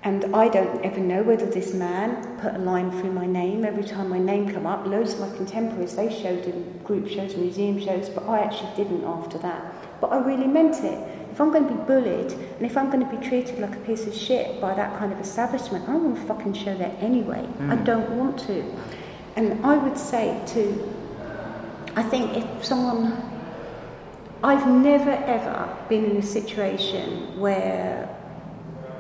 And 0.06 0.36
I 0.36 0.50
don't 0.50 0.84
ever 0.84 1.00
know 1.00 1.24
whether 1.24 1.46
this 1.46 1.74
man 1.74 2.38
put 2.40 2.56
a 2.56 2.58
line 2.58 2.92
through 2.92 3.14
my 3.14 3.26
name 3.26 3.64
every 3.64 3.86
time 3.86 4.10
my 4.10 4.20
name 4.20 4.52
come 4.52 4.66
up. 4.66 4.86
Loads 4.86 5.14
of 5.14 5.22
my 5.22 5.34
contemporaries, 5.38 5.96
they 5.96 6.14
showed 6.14 6.44
in 6.44 6.78
group 6.84 7.08
shows, 7.08 7.38
museum 7.38 7.80
shows, 7.80 8.10
but 8.10 8.28
I 8.28 8.40
actually 8.40 8.76
didn't 8.76 9.06
after 9.06 9.38
that. 9.38 10.02
But 10.02 10.12
I 10.12 10.18
really 10.18 10.48
meant 10.48 10.84
it. 10.84 11.08
If 11.32 11.40
I'm 11.40 11.52
going 11.52 11.70
to 11.70 11.74
be 11.74 11.82
bullied 11.86 12.34
and 12.34 12.66
if 12.66 12.76
I'm 12.76 12.92
going 12.92 13.10
to 13.10 13.18
be 13.18 13.26
treated 13.26 13.60
like 13.60 13.74
a 13.76 13.80
piece 13.80 14.06
of 14.06 14.14
shit 14.14 14.60
by 14.60 14.74
that 14.74 15.00
kind 15.00 15.14
of 15.14 15.22
establishment, 15.22 15.88
I 15.88 15.94
don't 15.94 16.04
want 16.04 16.16
to 16.18 16.28
fucking 16.28 16.54
show 16.54 16.78
that 16.78 17.02
anyway. 17.02 17.48
Mm. 17.60 17.72
I 17.72 17.76
don't 17.84 18.10
want 18.18 18.38
to. 18.40 18.62
And 19.38 19.66
I 19.66 19.78
would 19.78 19.98
say 19.98 20.40
to, 20.48 20.94
I 21.96 22.04
think 22.04 22.36
if 22.36 22.66
someone, 22.66 23.18
I've 24.44 24.68
never 24.68 25.12
ever 25.12 25.78
been 25.88 26.04
in 26.04 26.18
a 26.18 26.22
situation 26.22 27.40
where 27.40 28.10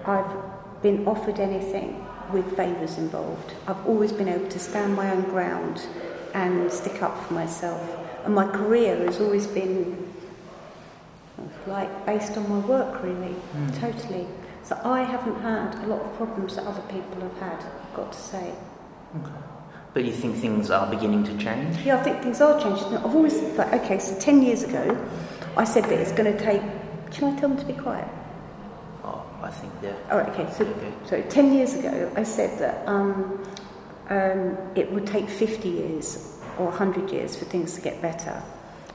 I've 0.06 0.53
been 0.84 1.08
offered 1.08 1.40
anything 1.40 2.06
with 2.32 2.56
favours 2.56 2.98
involved. 2.98 3.54
I've 3.68 3.84
always 3.88 4.12
been 4.12 4.28
able 4.28 4.50
to 4.50 4.60
stand 4.60 4.96
my 4.96 5.10
own 5.10 5.24
ground 5.24 5.88
and 6.34 6.72
stick 6.72 7.02
up 7.02 7.26
for 7.26 7.34
myself. 7.34 7.82
And 8.26 8.36
my 8.36 8.46
career 8.48 8.98
has 9.06 9.20
always 9.20 9.48
been 9.48 10.14
like 11.66 12.06
based 12.06 12.38
on 12.38 12.48
my 12.50 12.60
work 12.68 13.02
really, 13.04 13.36
mm. 13.56 13.80
totally. 13.80 14.28
So 14.64 14.80
I 14.84 15.02
haven't 15.04 15.42
had 15.42 15.76
a 15.84 15.88
lot 15.88 16.02
of 16.02 16.16
problems 16.16 16.56
that 16.56 16.66
other 16.66 16.82
people 16.84 17.22
have 17.22 17.38
had, 17.38 17.66
I've 17.66 17.94
got 17.96 18.14
to 18.14 18.20
say. 18.20 18.54
Okay. 19.18 19.32
But 19.94 20.06
you 20.06 20.12
think 20.12 20.38
things 20.38 20.72
are 20.72 20.90
beginning 20.90 21.24
to 21.26 21.38
change? 21.38 21.78
Yeah, 21.86 21.98
I 21.98 22.04
think 22.04 22.22
things 22.22 22.42
are 22.42 22.60
changing. 22.60 22.98
I've 22.98 23.14
always, 23.14 23.40
like, 23.58 23.74
okay, 23.74 24.00
so 24.00 24.18
10 24.20 24.42
years 24.42 24.64
ago, 24.64 24.98
I 25.56 25.66
said 25.66 25.84
that 25.84 26.00
it's 26.00 26.14
going 26.14 26.36
to 26.36 26.44
take. 26.44 26.62
Can 27.12 27.36
I 27.36 27.40
tell 27.40 27.50
them 27.50 27.58
to 27.60 27.66
be 27.66 27.74
quiet? 27.74 28.08
I 29.44 29.52
think, 29.52 29.74
yeah. 29.82 29.94
Oh, 30.10 30.20
okay, 30.20 30.52
so, 30.54 30.66
okay. 30.66 30.94
so 31.06 31.22
10 31.22 31.54
years 31.54 31.74
ago, 31.74 32.12
I 32.16 32.24
said 32.24 32.58
that 32.60 32.88
um, 32.88 33.46
um, 34.10 34.58
it 34.76 34.92
would 34.92 35.06
take 35.06 35.30
50 35.30 35.70
years 35.70 36.40
or 36.58 36.68
100 36.68 37.12
years 37.12 37.36
for 37.36 37.46
things 37.46 37.74
to 37.76 37.82
get 37.82 38.02
better. 38.02 38.42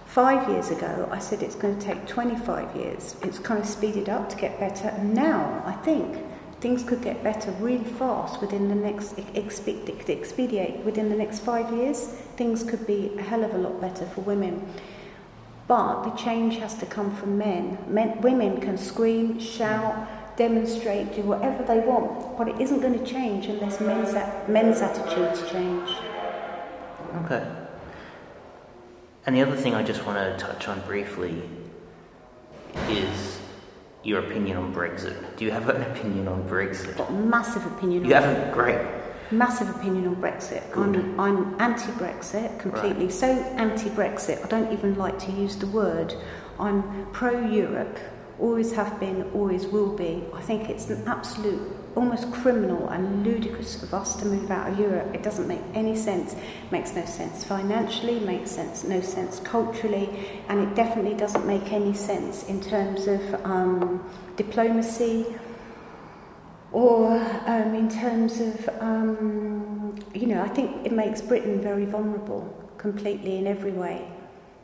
Five 0.07 0.49
years 0.49 0.71
ago, 0.71 1.09
I 1.13 1.19
said 1.19 1.43
it's 1.43 1.55
going 1.55 1.79
to 1.79 1.87
take 1.87 2.07
25 2.07 2.75
years. 2.77 3.17
It's 3.23 3.39
kind 3.39 3.61
of 3.61 3.67
speeded 3.67 4.09
up 4.09 4.29
to 4.31 4.37
get 4.37 4.59
better. 4.59 4.89
And 4.89 5.15
now, 5.15 5.63
I 5.67 5.73
think 5.85 6.25
things 6.61 6.83
could 6.83 7.03
get 7.03 7.23
better 7.23 7.51
really 7.61 7.85
fast 7.85 8.41
within 8.41 8.69
the 8.69 8.75
next, 8.75 9.19
expedite 9.35 10.85
within 10.85 11.11
the 11.11 11.17
next 11.17 11.41
five 11.41 11.73
years. 11.75 12.07
Things 12.37 12.65
could 12.65 12.87
be 12.87 13.13
a 13.19 13.23
hell 13.23 13.45
of 13.45 13.55
a 13.55 13.59
lot 13.59 13.81
better 13.81 14.07
for 14.07 14.23
women. 14.23 14.67
But 15.69 16.05
the 16.05 16.11
change 16.13 16.57
has 16.57 16.75
to 16.79 16.87
come 16.87 17.15
from 17.15 17.37
men. 17.37 17.77
men 17.87 18.21
women 18.23 18.61
can 18.61 18.79
scream, 18.79 19.39
shout, 19.39 20.09
demonstrate, 20.39 21.13
do 21.15 21.23
whatever 21.23 21.65
they 21.65 21.81
want, 21.81 22.39
but 22.39 22.49
it 22.49 22.61
isn't 22.61 22.81
going 22.81 22.97
to 22.97 23.05
change 23.05 23.47
unless 23.47 23.81
men's, 23.81 24.15
men's 24.49 24.81
attitudes 24.81 25.51
change. 25.51 25.91
Okay. 27.25 27.45
And 29.27 29.37
the 29.37 29.43
other 29.43 29.57
thing 29.57 29.75
I 29.75 29.83
just 29.83 30.07
want 30.07 30.17
to 30.17 30.43
touch 30.43 30.69
on 30.69 30.81
briefly 30.83 31.43
is 32.89 33.41
your 34.05 34.21
opinion 34.21 34.57
on 34.57 34.73
Brexit. 34.73 35.37
Do 35.37 35.45
you 35.45 35.51
have 35.51 35.69
an 35.69 35.83
opinion 35.83 36.29
on 36.29 36.49
Brexit? 36.49 36.97
Got 36.97 37.13
massive 37.13 37.67
opinion. 37.67 38.05
You 38.05 38.15
have 38.15 38.25
a 38.25 38.55
great. 38.55 38.81
Massive 39.33 39.69
opinion 39.71 40.07
on 40.07 40.17
Brexit. 40.17 40.63
I'm, 40.75 41.21
I'm 41.21 41.61
anti-Brexit 41.61 42.59
completely. 42.61 43.07
Right. 43.07 43.13
So 43.13 43.27
anti-Brexit. 43.27 44.43
I 44.45 44.49
don't 44.49 44.73
even 44.73 44.97
like 44.97 45.19
to 45.19 45.33
use 45.33 45.57
the 45.57 45.67
word. 45.67 46.15
I'm 46.61 47.07
pro-Europe. 47.13 47.99
Always 48.39 48.73
have 48.73 49.01
been. 49.01 49.31
Always 49.33 49.67
will 49.67 49.97
be. 49.97 50.25
I 50.33 50.41
think 50.43 50.69
it's 50.69 50.89
an 50.91 51.07
absolute 51.07 51.61
almost 51.97 52.31
criminal 52.33 52.89
and 52.91 53.25
ludicrous 53.25 53.83
of 53.83 53.93
us 53.93 54.15
to 54.17 54.25
move 54.25 54.51
out 54.51 54.71
of 54.71 54.79
Europe. 54.79 55.13
It 55.15 55.23
doesn't 55.23 55.49
make 55.49 55.61
any 55.75 55.97
sense. 55.97 56.35
It 56.35 56.71
makes 56.71 56.95
no 56.95 57.05
sense 57.05 57.43
financially, 57.43 58.21
makes 58.21 58.51
sense 58.53 58.85
no 58.85 59.01
sense 59.01 59.41
culturally, 59.41 60.09
and 60.49 60.61
it 60.61 60.75
definitely 60.77 61.15
doesn't 61.15 61.47
make 61.47 61.73
any 61.73 61.95
sense 61.95 62.45
in 62.45 62.61
terms 62.61 63.09
of 63.09 63.21
um, 63.45 64.09
diplomacy 64.37 65.27
or 66.71 67.19
um, 67.47 67.75
in 67.75 67.89
terms 67.89 68.41
of, 68.41 68.69
um, 68.81 69.97
you 70.15 70.27
know, 70.27 70.43
I 70.43 70.49
think 70.49 70.87
it 70.87 70.93
makes 70.93 71.21
Britain 71.21 71.61
very 71.61 71.87
vulnerable 71.87 72.55
completely 72.77 73.39
in 73.39 73.47
every 73.47 73.73
way. 73.73 74.07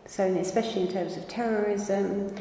So, 0.06 0.24
especially 0.24 0.82
in 0.82 0.92
terms 0.92 1.16
of 1.16 1.26
terrorism, 1.28 2.34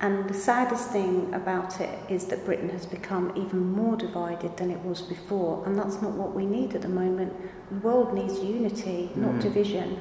and 0.00 0.28
the 0.28 0.34
saddest 0.34 0.90
thing 0.90 1.32
about 1.34 1.80
it 1.80 1.98
is 2.08 2.26
that 2.26 2.44
Britain 2.44 2.68
has 2.68 2.86
become 2.86 3.32
even 3.36 3.72
more 3.72 3.96
divided 3.96 4.56
than 4.56 4.70
it 4.70 4.80
was 4.84 5.02
before, 5.02 5.64
and 5.66 5.76
that's 5.76 6.00
not 6.00 6.12
what 6.12 6.34
we 6.34 6.46
need 6.46 6.74
at 6.76 6.82
the 6.82 6.88
moment. 6.88 7.32
The 7.70 7.78
world 7.78 8.14
needs 8.14 8.38
unity, 8.38 9.10
not 9.16 9.34
mm. 9.34 9.42
division. 9.42 10.00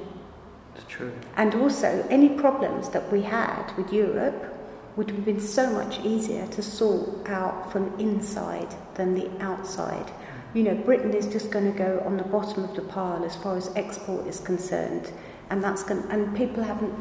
It's 0.76 0.86
true. 0.88 1.12
And 1.36 1.56
also, 1.56 2.06
any 2.12 2.30
problems 2.30 2.90
that 2.90 3.12
we 3.12 3.24
had 3.24 3.74
with 3.76 3.92
Europe 3.92 4.54
would 4.98 5.10
have 5.10 5.26
been 5.26 5.40
so 5.40 5.72
much 5.72 6.00
easier 6.06 6.46
to 6.48 6.62
sort 6.62 7.28
out 7.28 7.72
from 7.72 8.00
inside 8.00 8.76
than 8.94 9.16
the 9.16 9.30
outside. 9.42 10.12
You 10.54 10.64
know, 10.64 10.76
Britain 10.76 11.14
is 11.14 11.26
just 11.26 11.50
going 11.50 11.72
to 11.72 11.78
go 11.78 12.04
on 12.06 12.18
the 12.18 12.24
bottom 12.24 12.64
of 12.64 12.76
the 12.76 12.82
pile 12.84 13.26
as 13.26 13.36
far 13.36 13.58
as 13.58 13.72
export 13.76 14.28
is 14.28 14.40
concerned, 14.40 15.12
and 15.50 15.64
that's 15.64 15.82
going. 15.82 16.04
And 16.12 16.36
people 16.38 16.64
haven't 16.64 16.94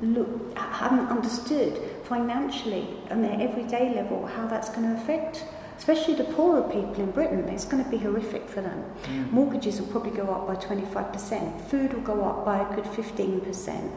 look, 0.00 0.56
haven't 0.56 1.08
understood 1.08 1.80
financially 2.08 2.88
on 3.10 3.22
their 3.22 3.40
everyday 3.40 3.94
level 3.94 4.26
how 4.26 4.46
that's 4.46 4.68
going 4.68 4.82
to 4.82 4.94
affect 5.00 5.44
especially 5.78 6.14
the 6.14 6.24
poorer 6.24 6.62
people 6.62 6.94
in 6.96 7.10
Britain, 7.10 7.48
it's 7.48 7.64
going 7.64 7.82
to 7.82 7.90
be 7.90 7.98
horrific 7.98 8.48
for 8.48 8.60
them. 8.62 8.84
Mm. 9.04 9.30
Mortgages 9.30 9.80
will 9.80 9.88
probably 9.88 10.10
go 10.10 10.26
up 10.28 10.46
by 10.46 10.54
25%, 10.56 11.60
food 11.68 11.92
will 11.92 12.00
go 12.00 12.24
up 12.24 12.44
by 12.44 12.58
a 12.58 12.74
good 12.74 12.84
15%. 12.84 13.90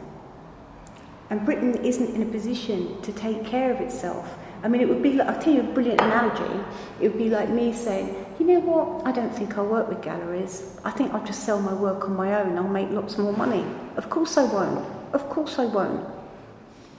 And 1.30 1.46
Britain 1.46 1.76
isn't 1.84 2.16
in 2.16 2.24
a 2.24 2.26
position 2.26 3.02
to 3.02 3.14
take 3.14 3.46
care 3.46 3.72
of 3.72 3.80
itself. 3.82 4.38
I 4.64 4.68
mean, 4.68 4.82
it 4.82 4.90
would 4.90 5.02
be 5.02 5.14
like, 5.14 5.28
I'll 5.28 5.42
tell 5.42 5.54
you 5.54 5.62
a 5.62 5.74
brilliant 5.74 6.02
analogy. 6.02 6.66
It 7.00 7.10
would 7.10 7.18
be 7.18 7.30
like 7.30 7.50
me 7.50 7.72
saying, 7.72 8.26
you 8.40 8.46
know 8.46 8.60
what, 8.60 9.08
I 9.08 9.12
don't 9.12 9.34
think 9.34 9.58
I'll 9.58 9.66
work 9.66 9.88
with 9.88 10.02
galleries. 10.02 10.78
I 10.84 10.92
think 10.92 11.14
I'll 11.14 11.26
just 11.26 11.44
sell 11.44 11.62
my 11.62 11.74
work 11.74 12.04
on 12.06 12.16
my 12.16 12.42
own, 12.42 12.58
I'll 12.58 12.68
make 12.68 12.90
lots 12.90 13.18
more 13.18 13.32
money. 13.32 13.64
Of 13.96 14.10
course 14.10 14.38
I 14.38 14.44
won't. 14.44 14.86
Of 15.14 15.30
course 15.30 15.60
I 15.60 15.66
won't. 15.66 16.19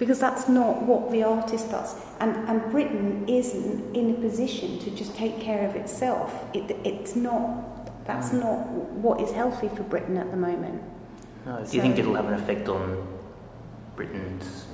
Because 0.00 0.18
that's 0.18 0.48
not 0.48 0.82
what 0.82 1.12
the 1.12 1.22
artist 1.22 1.70
does. 1.70 1.94
And, 2.20 2.34
and 2.48 2.70
Britain 2.72 3.24
isn't 3.28 3.94
in 3.94 4.10
a 4.10 4.14
position 4.14 4.80
to 4.80 4.90
just 4.90 5.14
take 5.14 5.38
care 5.40 5.68
of 5.68 5.76
itself. 5.76 6.46
It, 6.54 6.76
it's 6.84 7.14
not, 7.14 8.04
that's 8.06 8.30
mm. 8.30 8.40
not 8.40 8.66
what 9.04 9.20
is 9.20 9.30
healthy 9.30 9.68
for 9.68 9.84
Britain 9.84 10.16
at 10.16 10.30
the 10.32 10.38
moment. 10.38 10.82
No, 11.46 11.58
do 11.60 11.66
so, 11.66 11.72
you 11.74 11.82
think 11.82 11.98
it'll 11.98 12.14
have 12.14 12.26
an 12.26 12.34
effect 12.34 12.68
on 12.68 13.06
Britain's 13.94 14.64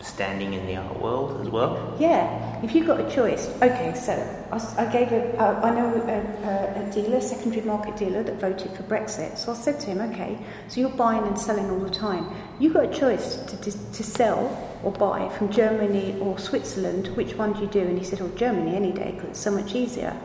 standing 0.00 0.54
in 0.54 0.66
the 0.66 0.76
art 0.76 1.00
world 1.00 1.40
as 1.40 1.48
well? 1.48 1.96
Yeah, 1.98 2.62
if 2.62 2.74
you've 2.74 2.86
got 2.86 3.00
a 3.00 3.10
choice. 3.10 3.48
Okay, 3.62 3.94
so 3.94 4.12
I, 4.52 4.82
I 4.82 4.92
gave 4.92 5.12
a, 5.12 5.36
uh, 5.38 5.60
I 5.62 5.70
know 5.70 5.92
a, 5.94 6.82
a, 6.82 6.88
a 6.88 6.90
dealer, 6.92 7.20
secondary 7.20 7.62
market 7.62 7.96
dealer 7.96 8.22
that 8.22 8.40
voted 8.40 8.70
for 8.72 8.82
Brexit. 8.84 9.36
So 9.36 9.52
I 9.52 9.56
said 9.56 9.80
to 9.80 9.86
him, 9.86 10.00
okay, 10.12 10.38
so 10.68 10.80
you're 10.80 10.90
buying 10.90 11.26
and 11.26 11.38
selling 11.38 11.70
all 11.70 11.80
the 11.80 11.90
time. 11.90 12.32
You've 12.58 12.74
got 12.74 12.84
a 12.84 12.94
choice 12.94 13.36
to, 13.36 13.56
to, 13.60 13.92
to 13.92 14.02
sell 14.04 14.78
or 14.82 14.92
buy 14.92 15.28
from 15.30 15.50
Germany 15.50 16.18
or 16.20 16.38
Switzerland. 16.38 17.08
Which 17.16 17.34
one 17.34 17.52
do 17.52 17.62
you 17.62 17.66
do? 17.66 17.80
And 17.80 17.98
he 17.98 18.04
said, 18.04 18.20
oh, 18.20 18.28
Germany 18.36 18.76
any 18.76 18.92
day 18.92 19.12
because 19.12 19.30
it's 19.30 19.40
so 19.40 19.50
much 19.50 19.74
easier. 19.74 20.16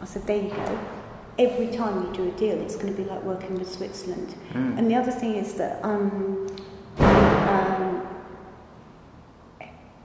I 0.00 0.06
said, 0.06 0.26
there 0.26 0.42
you 0.42 0.50
go. 0.50 0.78
Every 1.38 1.68
time 1.74 2.06
you 2.06 2.12
do 2.12 2.28
a 2.28 2.32
deal, 2.32 2.60
it's 2.60 2.76
going 2.76 2.94
to 2.94 3.02
be 3.02 3.08
like 3.08 3.22
working 3.22 3.58
with 3.58 3.70
Switzerland. 3.70 4.34
Mm. 4.52 4.78
And 4.78 4.90
the 4.90 4.94
other 4.94 5.10
thing 5.10 5.36
is 5.36 5.54
that 5.54 5.82
um, 5.82 6.46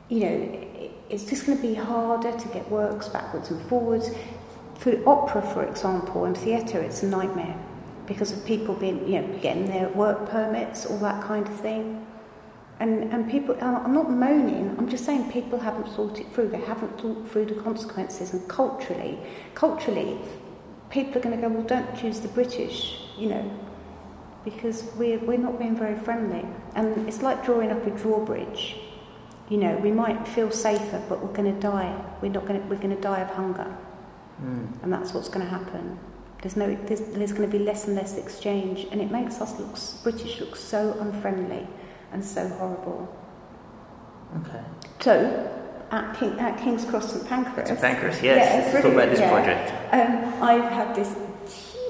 you 0.10 0.20
know, 0.20 0.66
it's 1.10 1.26
just 1.26 1.46
going 1.46 1.58
to 1.58 1.62
be 1.62 1.74
harder 1.74 2.38
to 2.38 2.48
get 2.50 2.70
works 2.70 3.08
backwards 3.10 3.52
and 3.52 3.62
forwards. 3.68 4.10
For 4.76 4.98
opera, 5.08 5.42
for 5.42 5.64
example, 5.64 6.26
and 6.26 6.38
theatre, 6.38 6.80
it's 6.80 7.04
a 7.04 7.08
nightmare 7.08 7.58
because 8.06 8.32
of 8.32 8.46
people 8.46 8.76
being, 8.76 9.08
you 9.08 9.22
know, 9.22 9.40
getting 9.40 9.66
their 9.66 9.90
work 9.90 10.30
permits, 10.30 10.86
all 10.86 10.98
that 11.00 11.24
kind 11.24 11.48
of 11.48 11.60
thing. 11.60 12.06
And, 12.80 13.12
and 13.14 13.32
people, 13.32 13.58
I'm 13.62 13.94
not 13.94 14.12
moaning, 14.12 14.76
I'm 14.78 14.90
just 14.90 15.06
saying 15.06 15.32
people 15.32 15.58
haven't 15.58 15.88
thought 15.94 16.20
it 16.20 16.28
through. 16.34 16.50
They 16.50 16.60
haven't 16.60 17.00
thought 17.00 17.28
through 17.30 17.46
the 17.46 17.56
consequences. 17.56 18.34
And 18.34 18.48
culturally, 18.50 19.18
culturally, 19.54 20.20
people 20.90 21.18
are 21.18 21.22
going 21.22 21.36
to 21.36 21.42
go, 21.42 21.48
well, 21.48 21.64
don't 21.64 21.98
choose 21.98 22.20
the 22.20 22.28
British, 22.28 23.00
you 23.18 23.30
know, 23.30 23.60
because 24.44 24.84
we're, 24.98 25.20
we're 25.20 25.38
not 25.38 25.58
being 25.58 25.76
very 25.76 25.98
friendly. 26.00 26.46
And 26.76 27.08
it's 27.08 27.22
like 27.22 27.46
drawing 27.46 27.72
up 27.72 27.88
a 27.88 27.92
drawbridge 27.92 28.76
You 29.50 29.58
know, 29.58 29.76
we 29.78 29.92
might 29.92 30.28
feel 30.28 30.50
safer, 30.52 31.02
but 31.08 31.22
we're 31.24 31.34
going 31.34 31.54
to 31.54 31.60
die. 31.60 31.94
We're 32.22 32.32
not 32.32 32.46
going 32.48 32.60
to. 32.62 32.68
We're 32.68 32.78
going 32.82 32.96
to 32.96 33.02
die 33.02 33.20
of 33.22 33.30
hunger, 33.30 33.76
Mm. 34.44 34.84
and 34.84 34.92
that's 34.92 35.14
what's 35.14 35.30
going 35.30 35.46
to 35.46 35.50
happen. 35.50 35.98
There's 36.42 36.56
no. 36.58 36.76
There's, 36.88 37.02
there's 37.02 37.32
going 37.32 37.50
to 37.50 37.58
be 37.58 37.64
less 37.64 37.86
and 37.88 37.96
less 37.96 38.18
exchange, 38.18 38.88
and 38.92 39.00
it 39.02 39.12
makes 39.12 39.40
us 39.42 39.58
look 39.60 39.78
British 40.04 40.40
look 40.40 40.56
so 40.56 40.98
unfriendly 41.00 41.68
and 42.12 42.24
so 42.26 42.48
horrible. 42.50 43.08
Okay. 44.42 44.64
So, 45.00 45.52
at, 45.92 46.18
King, 46.18 46.38
at 46.40 46.58
King's 46.60 46.84
Cross 46.86 47.14
St 47.14 47.28
Pancras. 47.28 47.68
St 47.70 47.80
Pancras, 47.80 48.22
yes. 48.22 48.38
Yeah, 48.50 48.72
Let's 48.74 48.84
talk 48.84 48.92
about 48.94 49.10
this 49.10 49.20
yeah. 49.20 49.30
project. 49.30 49.94
Um, 49.94 50.44
I've 50.44 50.72
had 50.72 50.96
this 50.96 51.16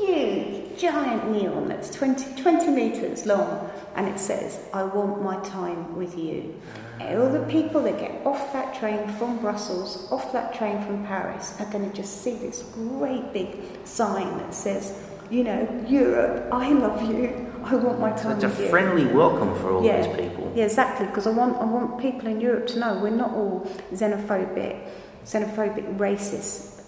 huge, 0.06 0.45
giant 0.78 1.32
neon 1.32 1.68
that's 1.68 1.90
20, 1.92 2.42
20 2.42 2.68
metres 2.68 3.26
long, 3.26 3.70
and 3.96 4.08
it 4.08 4.20
says, 4.20 4.60
I 4.74 4.84
want 4.84 5.22
my 5.24 5.38
time 5.42 5.96
with 5.96 6.18
you. 6.18 6.60
And 7.00 7.20
all 7.22 7.30
the 7.30 7.46
people 7.48 7.82
that 7.84 8.00
get 8.00 8.26
off 8.26 8.54
that 8.54 8.74
train 8.76 9.08
from 9.18 9.38
Brussels, 9.40 10.08
off 10.12 10.32
that 10.34 10.54
train 10.54 10.82
from 10.86 11.06
Paris, 11.06 11.54
are 11.60 11.66
going 11.72 11.90
to 11.90 11.96
just 11.96 12.22
see 12.24 12.36
this 12.38 12.64
great 12.74 13.34
big 13.34 13.58
sign 13.86 14.38
that 14.38 14.54
says, 14.54 14.98
you 15.30 15.44
know, 15.44 15.86
Europe, 15.88 16.48
I 16.54 16.72
love 16.72 17.02
you, 17.10 17.52
I 17.64 17.76
want 17.76 18.00
my 18.00 18.12
time. 18.12 18.40
So 18.40 18.48
it's 18.48 18.60
a 18.60 18.64
you. 18.64 18.70
friendly 18.70 19.06
welcome 19.08 19.54
for 19.56 19.72
all 19.74 19.84
Yeah. 19.84 20.06
these 20.06 20.16
people. 20.16 20.52
Yeah, 20.56 20.66
exactly. 20.66 21.08
Because 21.08 21.26
I 21.28 21.32
want 21.32 21.58
I 21.58 21.66
want 21.66 21.98
people 22.00 22.28
in 22.28 22.40
Europe 22.40 22.68
to 22.68 22.80
know 22.80 23.00
we're 23.02 23.10
not 23.10 23.32
all 23.34 23.68
xenophobic, 23.92 24.78
xenophobic, 25.26 25.98
racist, 25.98 26.82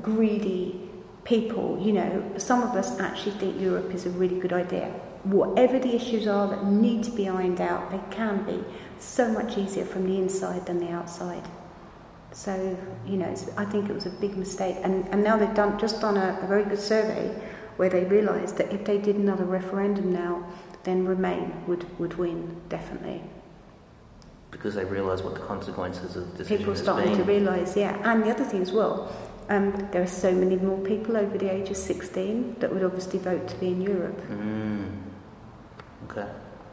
greedy 0.00 0.81
people. 1.24 1.78
You 1.80 1.92
know, 1.92 2.32
some 2.36 2.62
of 2.62 2.70
us 2.76 2.98
actually 3.00 3.32
think 3.32 3.60
Europe 3.60 3.92
is 3.94 4.06
a 4.06 4.10
really 4.10 4.38
good 4.38 4.52
idea. 4.52 4.88
Whatever 5.24 5.78
the 5.78 5.94
issues 5.94 6.26
are 6.26 6.48
that 6.48 6.66
need 6.66 7.04
to 7.04 7.10
be 7.10 7.28
ironed 7.28 7.60
out, 7.60 7.90
they 7.90 8.00
can 8.10 8.44
be 8.44 8.64
so 8.98 9.28
much 9.28 9.56
easier 9.56 9.84
from 9.84 10.06
the 10.06 10.18
inside 10.18 10.66
than 10.66 10.78
the 10.78 10.90
outside. 10.90 11.46
So 12.32 12.76
you 13.06 13.16
know, 13.16 13.26
it's, 13.26 13.48
I 13.56 13.64
think 13.64 13.88
it 13.88 13.92
was 13.92 14.06
a 14.06 14.10
big 14.10 14.36
mistake, 14.36 14.76
and 14.82 15.06
and 15.08 15.22
now 15.22 15.36
they've 15.36 15.54
done 15.54 15.78
just 15.78 16.00
done 16.00 16.16
a, 16.16 16.40
a 16.42 16.46
very 16.46 16.64
good 16.64 16.80
survey 16.80 17.28
where 17.76 17.88
they 17.88 18.04
realised 18.04 18.56
that 18.58 18.72
if 18.72 18.84
they 18.84 18.98
did 18.98 19.16
another 19.16 19.44
referendum 19.44 20.12
now, 20.12 20.46
then 20.84 21.06
Remain 21.06 21.64
would 21.66 21.86
would 21.98 22.14
win 22.14 22.60
definitely. 22.68 23.22
Because 24.50 24.74
they 24.74 24.84
realise 24.84 25.22
what 25.22 25.34
the 25.34 25.40
consequences 25.40 26.14
of 26.14 26.32
the 26.32 26.38
decision 26.38 26.58
People 26.58 26.72
are 26.74 26.76
starting 26.76 27.16
to 27.16 27.24
realise, 27.24 27.74
yeah. 27.74 27.98
And 28.04 28.22
the 28.22 28.30
other 28.30 28.44
thing 28.44 28.60
as 28.60 28.70
well, 28.70 29.10
um, 29.52 29.88
there 29.92 30.02
are 30.02 30.06
so 30.06 30.32
many 30.32 30.56
more 30.56 30.78
people 30.78 31.16
over 31.16 31.36
the 31.36 31.50
age 31.50 31.68
of 31.68 31.76
16 31.76 32.56
that 32.60 32.72
would 32.72 32.82
obviously 32.82 33.18
vote 33.18 33.46
to 33.48 33.56
be 33.56 33.68
in 33.68 33.82
Europe. 33.82 34.18
Mm. 34.28 35.02
Okay. 36.10 36.26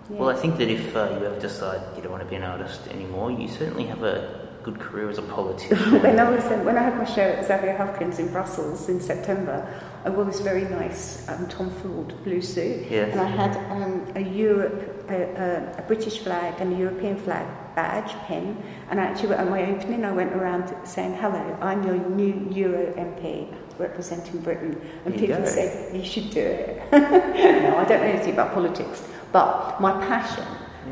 Yeah. 0.09 0.17
Well, 0.17 0.29
I 0.29 0.35
think 0.35 0.57
that 0.57 0.69
if 0.69 0.95
uh, 0.95 1.17
you 1.19 1.25
ever 1.25 1.39
decide 1.39 1.81
you 1.95 2.01
don't 2.01 2.11
want 2.11 2.23
to 2.23 2.29
be 2.29 2.35
an 2.35 2.43
artist 2.43 2.87
anymore, 2.87 3.31
you 3.31 3.47
certainly 3.47 3.85
have 3.85 4.03
a 4.03 4.47
good 4.63 4.79
career 4.79 5.09
as 5.09 5.17
a 5.17 5.21
politician. 5.21 6.01
when 6.01 6.19
I 6.19 6.29
was 6.29 6.45
in, 6.45 6.63
when 6.63 6.77
I 6.77 6.83
had 6.83 6.97
my 6.97 7.05
show 7.05 7.21
at 7.21 7.45
Xavier 7.45 7.75
Hufkens 7.77 8.17
in 8.17 8.31
Brussels 8.31 8.89
in 8.89 8.99
September, 9.01 9.67
I 10.05 10.09
wore 10.09 10.25
this 10.25 10.39
very 10.39 10.63
nice 10.63 11.27
um, 11.29 11.47
Tom 11.47 11.69
Ford 11.69 12.13
blue 12.23 12.41
suit, 12.41 12.89
Yes. 12.89 13.11
and 13.11 13.19
I 13.21 13.27
had 13.27 13.57
um, 13.71 14.07
a 14.15 14.21
Europe, 14.21 15.05
a, 15.09 15.21
a, 15.21 15.79
a 15.79 15.81
British 15.83 16.19
flag 16.19 16.55
and 16.59 16.73
a 16.73 16.77
European 16.77 17.17
flag 17.17 17.45
badge 17.75 18.11
pin, 18.25 18.57
and 18.89 18.99
actually 18.99 19.35
at 19.35 19.49
my 19.49 19.71
opening 19.71 20.05
I 20.05 20.11
went 20.11 20.33
around 20.33 20.73
saying, 20.83 21.13
"Hello, 21.15 21.57
I'm 21.61 21.83
your 21.83 21.97
new 21.97 22.47
Euro 22.51 22.93
MP." 22.93 23.53
Representing 23.77 24.41
Britain, 24.41 24.81
and 25.05 25.13
There 25.13 25.19
people 25.21 25.45
said 25.45 25.95
you 25.95 26.03
should 26.03 26.31
do 26.31 26.41
it. 26.41 26.83
no, 26.91 27.77
I 27.77 27.85
don't 27.85 28.01
know 28.01 28.07
anything 28.07 28.33
about 28.33 28.53
politics, 28.53 29.07
but 29.31 29.79
my 29.79 29.93
passion 30.05 30.45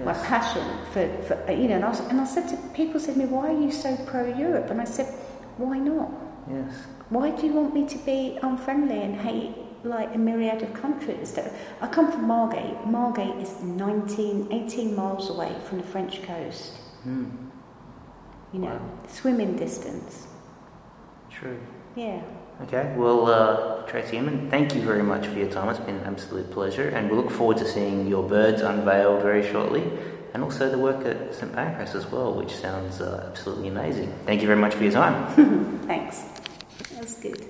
my 0.06 0.14
passion 0.14 0.64
for, 0.92 1.08
for 1.24 1.52
you 1.52 1.68
know, 1.68 1.76
and 1.76 1.86
I, 1.86 1.90
was, 1.90 2.00
and 2.02 2.22
I 2.22 2.26
said 2.26 2.48
to 2.50 2.58
people 2.74 3.00
said 3.00 3.16
to 3.16 3.20
me, 3.20 3.26
why 3.26 3.48
are 3.48 3.60
you 3.60 3.72
so 3.72 3.96
pro 4.06 4.28
Europe? 4.28 4.70
And 4.70 4.80
I 4.80 4.84
said, 4.84 5.08
why 5.58 5.80
not? 5.80 6.12
yes. 6.50 6.74
Why 7.10 7.32
do 7.32 7.48
you 7.48 7.54
want 7.54 7.74
me 7.74 7.88
to 7.88 7.98
be 8.00 8.38
unfriendly 8.42 9.02
and 9.02 9.16
hate 9.16 9.56
like 9.88 10.14
a 10.14 10.18
myriad 10.18 10.62
of 10.62 10.74
countries? 10.74 11.38
I 11.82 11.88
come 11.88 12.12
from 12.12 12.28
Margate. 12.28 12.86
Margate 12.86 13.36
is 13.42 13.62
19, 13.62 14.48
18 14.52 14.96
miles 14.96 15.30
away 15.30 15.56
from 15.66 15.78
the 15.80 15.84
French 15.84 16.22
coast. 16.24 16.74
Mm. 17.08 17.32
You 18.54 18.60
know, 18.60 18.68
Wow. 18.68 18.80
swimming 19.08 19.56
distance. 19.56 20.28
True. 21.30 21.58
Yeah. 21.96 22.22
Okay, 22.64 22.94
well, 22.98 23.28
uh, 23.28 23.84
Tracey 23.84 24.18
Emin, 24.18 24.50
thank 24.50 24.74
you 24.74 24.82
very 24.82 25.04
much 25.04 25.28
for 25.28 25.38
your 25.38 25.50
time. 25.50 25.70
It's 25.70 25.80
been 25.80 25.96
an 25.98 26.06
absolute 26.06 26.50
pleasure, 26.50 26.90
and 26.90 27.10
we 27.10 27.16
look 27.16 27.30
forward 27.30 27.58
to 27.58 27.66
seeing 27.68 28.08
your 28.08 28.24
birds 28.28 28.62
unveiled 28.62 29.22
very 29.22 29.44
shortly, 29.48 29.84
and 30.34 30.44
also 30.44 30.70
the 30.70 30.78
work 30.80 31.06
at 31.06 31.36
St 31.36 31.54
Pancras 31.54 31.94
as 31.94 32.08
well, 32.12 32.34
which 32.34 32.56
sounds 32.56 33.00
uh, 33.00 33.28
absolutely 33.30 33.68
amazing. 33.68 34.12
Thank 34.26 34.42
you 34.42 34.48
very 34.48 34.60
much 34.60 34.74
for 34.74 34.84
your 34.84 34.92
time. 34.94 35.80
Thanks. 35.88 36.24
That 36.94 37.02
was 37.04 37.14
good. 37.16 37.46